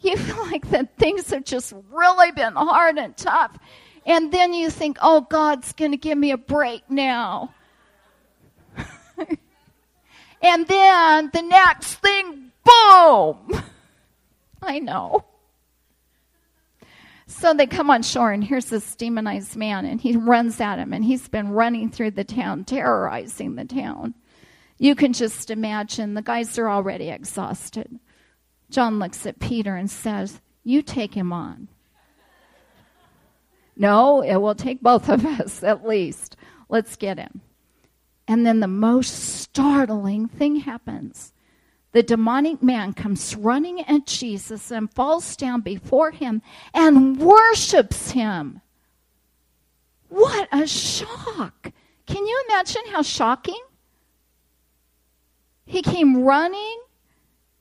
You 0.00 0.16
feel 0.16 0.46
like 0.46 0.68
that 0.70 0.96
things 0.96 1.30
have 1.30 1.44
just 1.44 1.72
really 1.90 2.30
been 2.32 2.54
hard 2.54 2.98
and 2.98 3.16
tough. 3.16 3.58
And 4.08 4.32
then 4.32 4.54
you 4.54 4.70
think, 4.70 4.96
oh, 5.02 5.20
God's 5.20 5.74
going 5.74 5.90
to 5.90 5.98
give 5.98 6.16
me 6.16 6.30
a 6.30 6.38
break 6.38 6.90
now. 6.90 7.52
and 10.42 10.66
then 10.66 11.30
the 11.30 11.42
next 11.42 11.96
thing, 11.96 12.50
boom! 12.64 13.62
I 14.62 14.78
know. 14.78 15.26
So 17.26 17.52
they 17.52 17.66
come 17.66 17.90
on 17.90 18.02
shore, 18.02 18.32
and 18.32 18.42
here's 18.42 18.70
this 18.70 18.96
demonized 18.96 19.56
man, 19.56 19.84
and 19.84 20.00
he 20.00 20.16
runs 20.16 20.58
at 20.58 20.78
him, 20.78 20.94
and 20.94 21.04
he's 21.04 21.28
been 21.28 21.50
running 21.50 21.90
through 21.90 22.12
the 22.12 22.24
town, 22.24 22.64
terrorizing 22.64 23.56
the 23.56 23.66
town. 23.66 24.14
You 24.78 24.94
can 24.94 25.12
just 25.12 25.50
imagine 25.50 26.14
the 26.14 26.22
guys 26.22 26.58
are 26.58 26.70
already 26.70 27.10
exhausted. 27.10 28.00
John 28.70 28.98
looks 28.98 29.26
at 29.26 29.38
Peter 29.38 29.76
and 29.76 29.90
says, 29.90 30.40
You 30.64 30.80
take 30.80 31.12
him 31.12 31.30
on. 31.30 31.68
No, 33.78 34.22
it 34.22 34.36
will 34.36 34.56
take 34.56 34.82
both 34.82 35.08
of 35.08 35.24
us 35.24 35.62
at 35.62 35.86
least. 35.86 36.36
Let's 36.68 36.96
get 36.96 37.18
him. 37.18 37.40
And 38.26 38.44
then 38.44 38.60
the 38.60 38.68
most 38.68 39.10
startling 39.10 40.28
thing 40.28 40.56
happens. 40.56 41.32
The 41.92 42.02
demonic 42.02 42.62
man 42.62 42.92
comes 42.92 43.34
running 43.34 43.80
at 43.80 44.06
Jesus 44.06 44.70
and 44.70 44.92
falls 44.92 45.34
down 45.36 45.62
before 45.62 46.10
him 46.10 46.42
and 46.74 47.18
worships 47.18 48.10
him. 48.10 48.60
What 50.10 50.48
a 50.52 50.66
shock! 50.66 51.72
Can 52.06 52.26
you 52.26 52.44
imagine 52.48 52.82
how 52.90 53.02
shocking? 53.02 53.60
He 55.64 55.82
came 55.82 56.22
running 56.22 56.80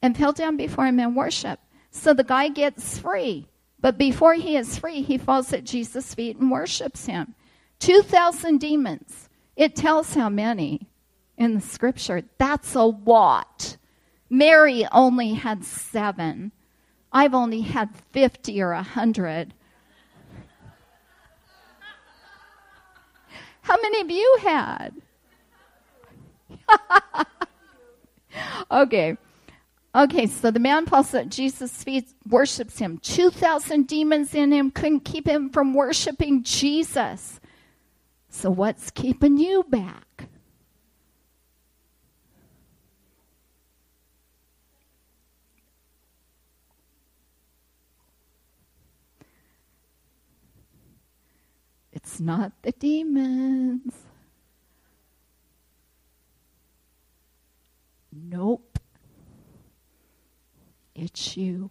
and 0.02 0.18
fell 0.18 0.34
down 0.34 0.58
before 0.58 0.88
him 0.88 1.00
and 1.00 1.16
worshiped. 1.16 1.64
So 1.92 2.14
the 2.14 2.24
guy 2.24 2.50
gets 2.50 3.00
free. 3.00 3.48
But 3.88 3.98
before 3.98 4.34
he 4.34 4.58
is 4.58 4.78
free, 4.78 5.02
he 5.02 5.18
falls 5.18 5.54
at 5.54 5.64
Jesus' 5.64 6.14
feet 6.14 6.36
and 6.36 6.52
worships 6.52 7.06
him. 7.06 7.36
2,000 7.80 8.58
demons. 8.58 9.30
It 9.56 9.78
tells 9.78 10.14
how 10.14 10.28
many 10.28 10.90
in 11.38 11.54
the 11.54 11.62
scripture. 11.62 12.24
That's 12.38 12.76
a 12.76 12.82
lot. 12.82 13.78
Mary 14.30 14.86
only 14.92 15.36
had 15.36 15.64
seven. 15.64 16.52
I've 17.14 17.34
only 17.34 17.62
had 17.62 17.96
50 18.12 18.62
or 18.62 18.74
100. 18.74 19.54
How 23.62 23.78
many 23.82 24.02
of 24.02 24.12
you 24.12 24.38
had? 24.42 25.02
okay. 28.70 29.18
Okay, 29.98 30.28
so 30.28 30.52
the 30.52 30.60
man 30.60 30.86
falls 30.86 31.12
at 31.16 31.30
Jesus' 31.30 31.84
feet, 31.84 32.08
worships 32.28 32.78
him. 32.78 33.00
2,000 33.00 33.88
demons 33.88 34.36
in 34.36 34.52
him 34.52 34.70
couldn't 34.70 35.00
keep 35.00 35.28
him 35.28 35.50
from 35.50 35.74
worshiping 35.74 36.44
Jesus. 36.44 37.40
So, 38.30 38.52
what's 38.52 38.92
keeping 38.92 39.38
you 39.38 39.64
back? 39.64 40.30
It's 51.92 52.20
not 52.20 52.52
the 52.62 52.72
demons. 52.72 53.94
Nope. 58.14 58.78
It's 60.98 61.38
you. 61.38 61.70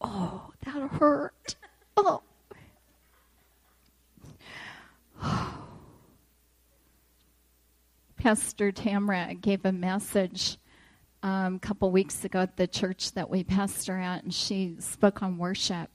Oh, 0.00 0.52
that 0.64 0.90
hurt. 0.92 1.56
Oh. 1.98 2.22
Pastor 8.18 8.70
Tamra 8.70 9.40
gave 9.40 9.64
a 9.64 9.72
message 9.72 10.58
um, 11.22 11.54
a 11.54 11.58
couple 11.58 11.90
weeks 11.90 12.22
ago 12.22 12.40
at 12.40 12.58
the 12.58 12.66
church 12.66 13.12
that 13.12 13.30
we 13.30 13.42
pastor 13.44 13.96
at, 13.96 14.24
and 14.24 14.34
she 14.34 14.76
spoke 14.78 15.22
on 15.22 15.38
worship. 15.38 15.88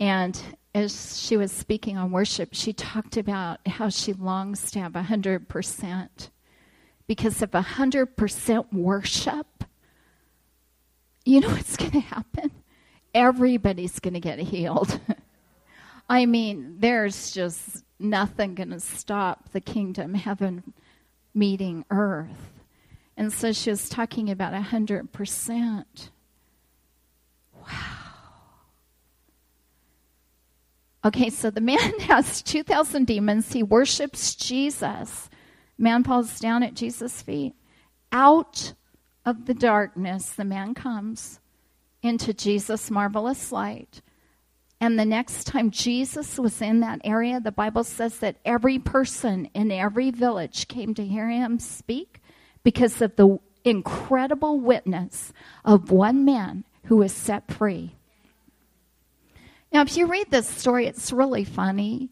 And 0.00 0.40
as 0.74 1.20
she 1.20 1.36
was 1.36 1.52
speaking 1.52 1.98
on 1.98 2.10
worship, 2.10 2.48
she 2.52 2.72
talked 2.72 3.18
about 3.18 3.60
how 3.68 3.90
she 3.90 4.14
longs 4.14 4.70
to 4.70 4.80
have 4.80 4.92
100%. 4.92 6.30
Because 7.06 7.42
of 7.42 7.50
100% 7.50 8.72
worship, 8.72 9.64
you 11.24 11.40
know 11.40 11.48
what's 11.48 11.76
going 11.76 11.92
to 11.92 12.00
happen? 12.00 12.50
Everybody's 13.14 14.00
going 14.00 14.14
to 14.14 14.20
get 14.20 14.38
healed. 14.38 14.98
I 16.08 16.26
mean, 16.26 16.76
there's 16.78 17.32
just 17.32 17.84
nothing 17.98 18.54
going 18.54 18.70
to 18.70 18.80
stop 18.80 19.50
the 19.52 19.60
kingdom, 19.60 20.14
heaven 20.14 20.74
meeting 21.34 21.84
earth. 21.90 22.50
And 23.16 23.32
so 23.32 23.52
she 23.52 23.70
was 23.70 23.88
talking 23.88 24.30
about 24.30 24.52
100%. 24.52 25.84
Wow. 27.54 28.04
Okay, 31.04 31.28
so 31.30 31.50
the 31.50 31.60
man 31.60 31.78
has 32.00 32.42
2,000 32.42 33.06
demons. 33.06 33.52
He 33.52 33.62
worships 33.62 34.34
Jesus. 34.34 35.28
Man 35.78 36.04
falls 36.04 36.38
down 36.40 36.62
at 36.62 36.74
Jesus' 36.74 37.22
feet. 37.22 37.54
Out 38.12 38.74
of 39.24 39.46
the 39.46 39.54
darkness, 39.54 40.30
the 40.30 40.44
man 40.44 40.74
comes 40.74 41.40
into 42.02 42.34
Jesus' 42.34 42.90
marvelous 42.90 43.50
light. 43.50 44.02
And 44.80 44.98
the 44.98 45.04
next 45.04 45.44
time 45.44 45.70
Jesus 45.70 46.38
was 46.38 46.60
in 46.60 46.80
that 46.80 47.00
area, 47.04 47.40
the 47.40 47.52
Bible 47.52 47.84
says 47.84 48.18
that 48.18 48.36
every 48.44 48.78
person 48.78 49.46
in 49.54 49.70
every 49.70 50.10
village 50.10 50.68
came 50.68 50.94
to 50.94 51.06
hear 51.06 51.28
him 51.28 51.58
speak 51.58 52.20
because 52.62 53.00
of 53.00 53.16
the 53.16 53.38
incredible 53.64 54.60
witness 54.60 55.32
of 55.64 55.90
one 55.90 56.24
man 56.24 56.64
who 56.84 56.96
was 56.96 57.12
set 57.12 57.50
free. 57.50 57.94
Now, 59.72 59.80
if 59.80 59.96
you 59.96 60.06
read 60.06 60.30
this 60.30 60.48
story, 60.48 60.86
it's 60.86 61.12
really 61.12 61.44
funny 61.44 62.10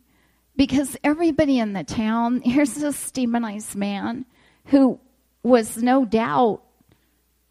because 0.57 0.97
everybody 1.03 1.59
in 1.59 1.73
the 1.73 1.85
town, 1.85 2.41
here's 2.45 2.75
this 2.75 3.11
demonized 3.11 3.75
man 3.75 4.27
who 4.67 5.01
was 5.43 5.77
no 5.77 6.05
doubt, 6.05 6.63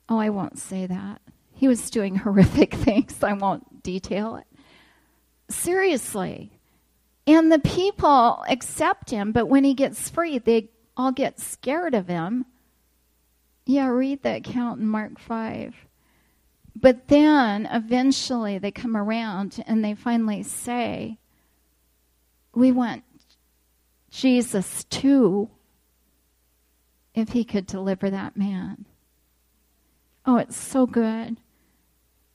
oh, 0.09 0.17
I 0.17 0.29
won't 0.29 0.59
say 0.59 0.85
that. 0.85 1.21
He 1.53 1.67
was 1.67 1.89
doing 1.89 2.15
horrific 2.17 2.73
things. 2.73 3.23
I 3.23 3.33
won't 3.33 3.83
detail 3.83 4.37
it 4.37 4.45
seriously. 5.51 6.51
And 7.27 7.51
the 7.51 7.59
people 7.59 8.43
accept 8.49 9.11
him, 9.11 9.31
but 9.31 9.47
when 9.47 9.63
he 9.63 9.73
gets 9.73 10.09
free, 10.09 10.39
they 10.39 10.69
all 10.97 11.11
get 11.11 11.39
scared 11.39 11.93
of 11.93 12.07
him. 12.07 12.45
Yeah, 13.65 13.87
read 13.87 14.23
the 14.23 14.37
account 14.37 14.79
in 14.79 14.87
Mark 14.87 15.19
5. 15.19 15.75
But 16.75 17.09
then 17.09 17.67
eventually 17.71 18.57
they 18.57 18.71
come 18.71 18.97
around 18.97 19.63
and 19.67 19.83
they 19.85 19.93
finally 19.93 20.41
say, 20.41 21.19
We 22.53 22.71
want 22.71 23.03
Jesus 24.09 24.83
too, 24.85 25.49
if 27.13 27.29
he 27.29 27.43
could 27.43 27.65
deliver 27.65 28.09
that 28.09 28.35
man. 28.35 28.85
Oh, 30.25 30.37
it's 30.37 30.57
so 30.57 30.85
good 30.85 31.37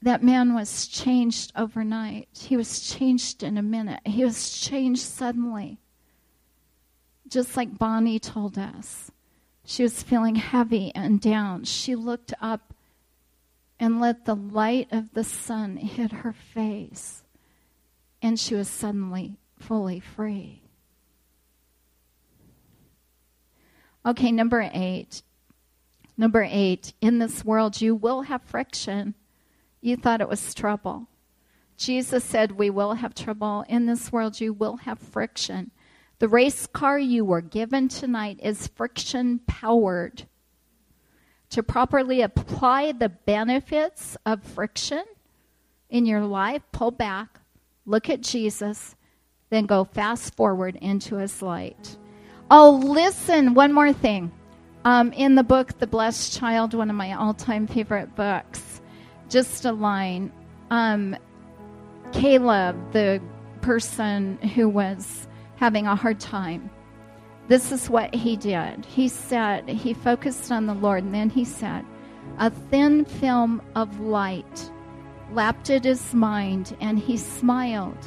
that 0.03 0.23
man 0.23 0.55
was 0.55 0.87
changed 0.87 1.53
overnight. 1.57 2.29
He 2.33 2.57
was 2.57 2.81
changed 2.81 3.43
in 3.43 3.59
a 3.59 3.63
minute. 3.63 4.01
He 4.05 4.25
was 4.25 4.51
changed 4.51 5.03
suddenly. 5.03 5.79
Just 7.29 7.57
like 7.57 7.79
Bonnie 7.79 8.21
told 8.21 8.57
us. 8.59 9.11
She 9.65 9.83
was 9.83 10.03
feeling 10.03 10.37
heavy 10.37 10.93
and 10.95 11.21
down. 11.21 11.65
She 11.65 11.97
looked 11.97 12.33
up 12.41 12.73
and 13.81 14.01
let 14.01 14.25
the 14.25 14.37
light 14.37 14.89
of 14.93 15.13
the 15.13 15.25
sun 15.25 15.77
hit 15.77 16.13
her 16.13 16.33
face, 16.33 17.25
and 18.23 18.39
she 18.39 18.55
was 18.55 18.69
suddenly 18.69 19.39
fully 19.59 20.01
free. 20.01 20.63
Okay, 24.05 24.31
number 24.31 24.71
eight. 24.73 25.23
Number 26.17 26.47
eight, 26.49 26.95
in 27.01 27.19
this 27.19 27.45
world 27.45 27.81
you 27.81 27.95
will 27.95 28.23
have 28.23 28.43
friction. 28.43 29.15
You 29.81 29.97
thought 29.97 30.21
it 30.21 30.29
was 30.29 30.55
trouble. 30.55 31.09
Jesus 31.77 32.25
said, 32.25 32.53
We 32.53 32.71
will 32.71 32.95
have 32.95 33.15
trouble. 33.15 33.65
In 33.69 33.87
this 33.87 34.11
world, 34.11 34.41
you 34.41 34.53
will 34.53 34.79
have 34.79 34.99
friction. 34.99 35.71
The 36.19 36.29
race 36.29 36.67
car 36.67 36.99
you 36.99 37.25
were 37.25 37.43
given 37.43 37.89
tonight 37.89 38.41
is 38.43 38.69
friction 38.69 39.41
powered. 39.47 40.27
To 41.51 41.63
properly 41.63 42.23
apply 42.23 42.93
the 42.93 43.11
benefits 43.11 44.17
of 44.25 44.43
friction 44.43 45.05
in 45.91 46.07
your 46.07 46.23
life, 46.23 46.63
pull 46.73 46.91
back, 46.91 47.41
look 47.85 48.11
at 48.11 48.23
Jesus, 48.23 48.96
then 49.51 49.67
go 49.67 49.85
fast 49.85 50.35
forward 50.35 50.77
into 50.81 51.17
his 51.17 51.43
light. 51.43 51.97
Oh, 52.51 52.81
listen, 52.85 53.55
one 53.55 53.73
more 53.73 53.93
thing. 53.93 54.33
Um, 54.85 55.13
in 55.13 55.35
the 55.35 55.43
book, 55.43 55.79
The 55.79 55.87
Blessed 55.87 56.39
Child, 56.39 56.75
one 56.75 56.91
of 56.91 56.97
my 56.97 57.13
all 57.13 57.35
time 57.35 57.67
favorite 57.67 58.15
books, 58.15 58.81
just 59.29 59.65
a 59.65 59.73
line. 59.73 60.33
Um, 60.71 61.17
Caleb, 62.13 62.93
the 62.93 63.21
person 63.63 64.39
who 64.55 64.69
was 64.69 65.27
having 65.57 65.87
a 65.87 65.97
hard 65.97 66.21
time, 66.21 66.71
this 67.49 67.73
is 67.73 67.91
what 67.91 68.15
he 68.15 68.37
did. 68.37 68.85
He 68.85 69.09
said, 69.09 69.69
he 69.69 69.95
focused 69.95 70.53
on 70.53 70.67
the 70.67 70.75
Lord, 70.75 71.05
and 71.05 71.15
then 71.15 71.31
he 71.31 71.45
said, 71.45 71.85
a 72.39 72.51
thin 72.51 73.05
film 73.05 73.63
of 73.75 74.01
light 74.01 74.71
lapped 75.33 75.71
at 75.71 75.85
his 75.85 76.15
mind 76.15 76.77
and 76.81 76.99
he 76.99 77.17
smiled. 77.17 77.99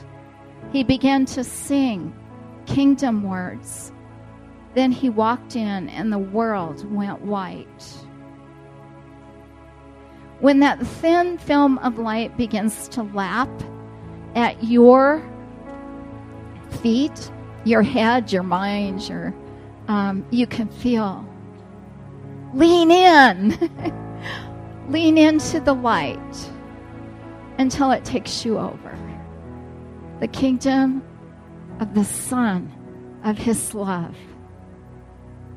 He 0.71 0.83
began 0.83 1.25
to 1.25 1.43
sing 1.43 2.13
kingdom 2.65 3.23
words. 3.23 3.91
Then 4.75 4.91
he 4.91 5.09
walked 5.09 5.55
in 5.55 5.89
and 5.89 6.13
the 6.13 6.19
world 6.19 6.89
went 6.93 7.21
white. 7.21 7.83
When 10.39 10.59
that 10.59 10.79
thin 10.85 11.37
film 11.37 11.79
of 11.79 11.97
light 11.97 12.37
begins 12.37 12.87
to 12.89 13.03
lap 13.03 13.49
at 14.35 14.63
your 14.63 15.27
feet, 16.81 17.31
your 17.65 17.81
head, 17.81 18.31
your 18.31 18.43
mind, 18.43 19.07
your 19.09 19.33
um, 19.87 20.23
you 20.29 20.45
can 20.45 20.69
feel. 20.69 21.27
Lean 22.53 22.91
in, 22.91 23.57
lean 24.87 25.17
into 25.17 25.59
the 25.59 25.73
light 25.73 26.51
until 27.57 27.91
it 27.91 28.05
takes 28.05 28.45
you 28.45 28.57
over. 28.59 29.08
The 30.19 30.27
kingdom 30.27 31.03
of 31.79 31.93
the 31.93 32.03
Son 32.03 32.71
of 33.23 33.37
His 33.37 33.73
love, 33.73 34.15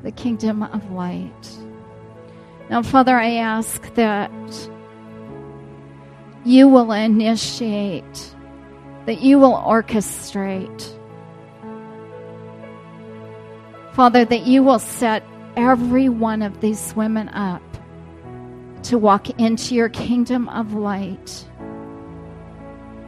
the 0.03 0.11
kingdom 0.11 0.63
of 0.63 0.91
light. 0.91 1.57
Now, 2.69 2.81
Father, 2.81 3.17
I 3.17 3.35
ask 3.35 3.93
that 3.95 4.31
you 6.45 6.67
will 6.67 6.91
initiate, 6.91 8.35
that 9.05 9.21
you 9.21 9.37
will 9.39 9.55
orchestrate. 9.55 10.99
Father, 13.93 14.25
that 14.25 14.47
you 14.47 14.63
will 14.63 14.79
set 14.79 15.23
every 15.55 16.09
one 16.09 16.41
of 16.41 16.61
these 16.61 16.95
women 16.95 17.29
up 17.29 17.61
to 18.83 18.97
walk 18.97 19.29
into 19.39 19.75
your 19.75 19.89
kingdom 19.89 20.49
of 20.49 20.73
light. 20.73 21.47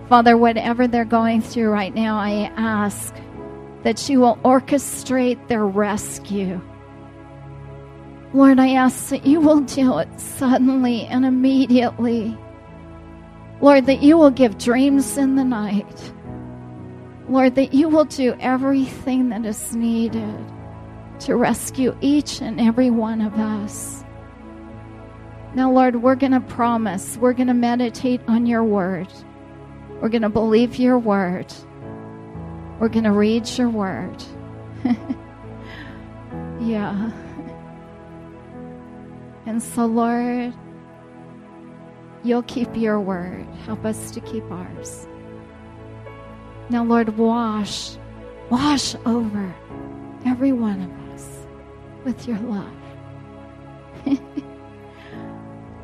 Father, 0.10 0.38
whatever 0.38 0.88
they're 0.88 1.04
going 1.04 1.42
through 1.42 1.70
right 1.70 1.94
now, 1.94 2.18
I 2.18 2.52
ask 2.56 3.14
that 3.84 4.08
you 4.08 4.20
will 4.20 4.38
orchestrate 4.38 5.48
their 5.48 5.66
rescue. 5.66 6.62
Lord, 8.34 8.60
I 8.60 8.74
ask 8.74 9.10
that 9.10 9.26
you 9.26 9.40
will 9.40 9.62
do 9.62 9.98
it 10.00 10.20
suddenly 10.20 11.06
and 11.06 11.26
immediately. 11.26 12.38
Lord, 13.62 13.86
that 13.88 14.04
you 14.04 14.18
will 14.18 14.32
give 14.32 14.58
dreams 14.58 15.18
in 15.18 15.36
the 15.36 15.44
night. 15.44 16.14
Lord, 17.28 17.56
that 17.56 17.74
you 17.74 17.90
will 17.90 18.06
do 18.06 18.36
everything 18.40 19.30
that 19.30 19.46
is 19.46 19.76
needed 19.76 20.46
to 21.22 21.36
rescue 21.36 21.98
each 22.02 22.42
and 22.42 22.60
every 22.60 22.92
one 22.92 23.22
of 23.22 23.34
us. 23.40 24.04
Now, 25.56 25.72
Lord, 25.72 25.96
we're 25.96 26.16
going 26.16 26.34
to 26.34 26.42
promise, 26.42 27.18
we're 27.18 27.34
going 27.34 27.48
to 27.48 27.54
meditate 27.54 28.22
on 28.28 28.46
your 28.46 28.64
word, 28.64 29.08
we're 30.02 30.10
going 30.10 30.22
to 30.22 30.30
believe 30.30 30.78
your 30.78 31.00
word, 31.00 31.54
we're 32.80 32.90
going 32.90 33.06
to 33.06 33.12
read 33.12 33.48
your 33.58 33.70
word. 33.70 34.24
yeah. 36.60 37.12
And 39.46 39.62
so, 39.62 39.86
Lord, 39.86 40.54
you'll 42.24 42.44
keep 42.44 42.76
your 42.76 43.00
word. 43.00 43.46
Help 43.66 43.86
us 43.86 44.12
to 44.12 44.20
keep 44.20 44.44
ours. 44.52 45.08
Now, 46.70 46.84
Lord, 46.84 47.18
wash, 47.18 47.96
wash 48.50 48.96
over 49.06 49.56
every 50.26 50.52
one 50.52 50.82
of 50.82 51.14
us 51.14 51.48
with 52.04 52.28
your 52.28 52.40
love. 52.40 52.74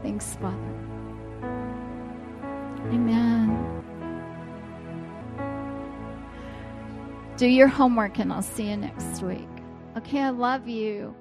Thanks, 0.01 0.35
Father. 0.35 0.57
Amen. 2.91 3.80
Do 7.41 7.47
your 7.47 7.69
homework 7.69 8.19
and 8.19 8.31
I'll 8.31 8.43
see 8.43 8.69
you 8.69 8.77
next 8.77 9.23
week. 9.23 9.49
Okay, 9.97 10.19
I 10.19 10.29
love 10.29 10.67
you. 10.67 11.15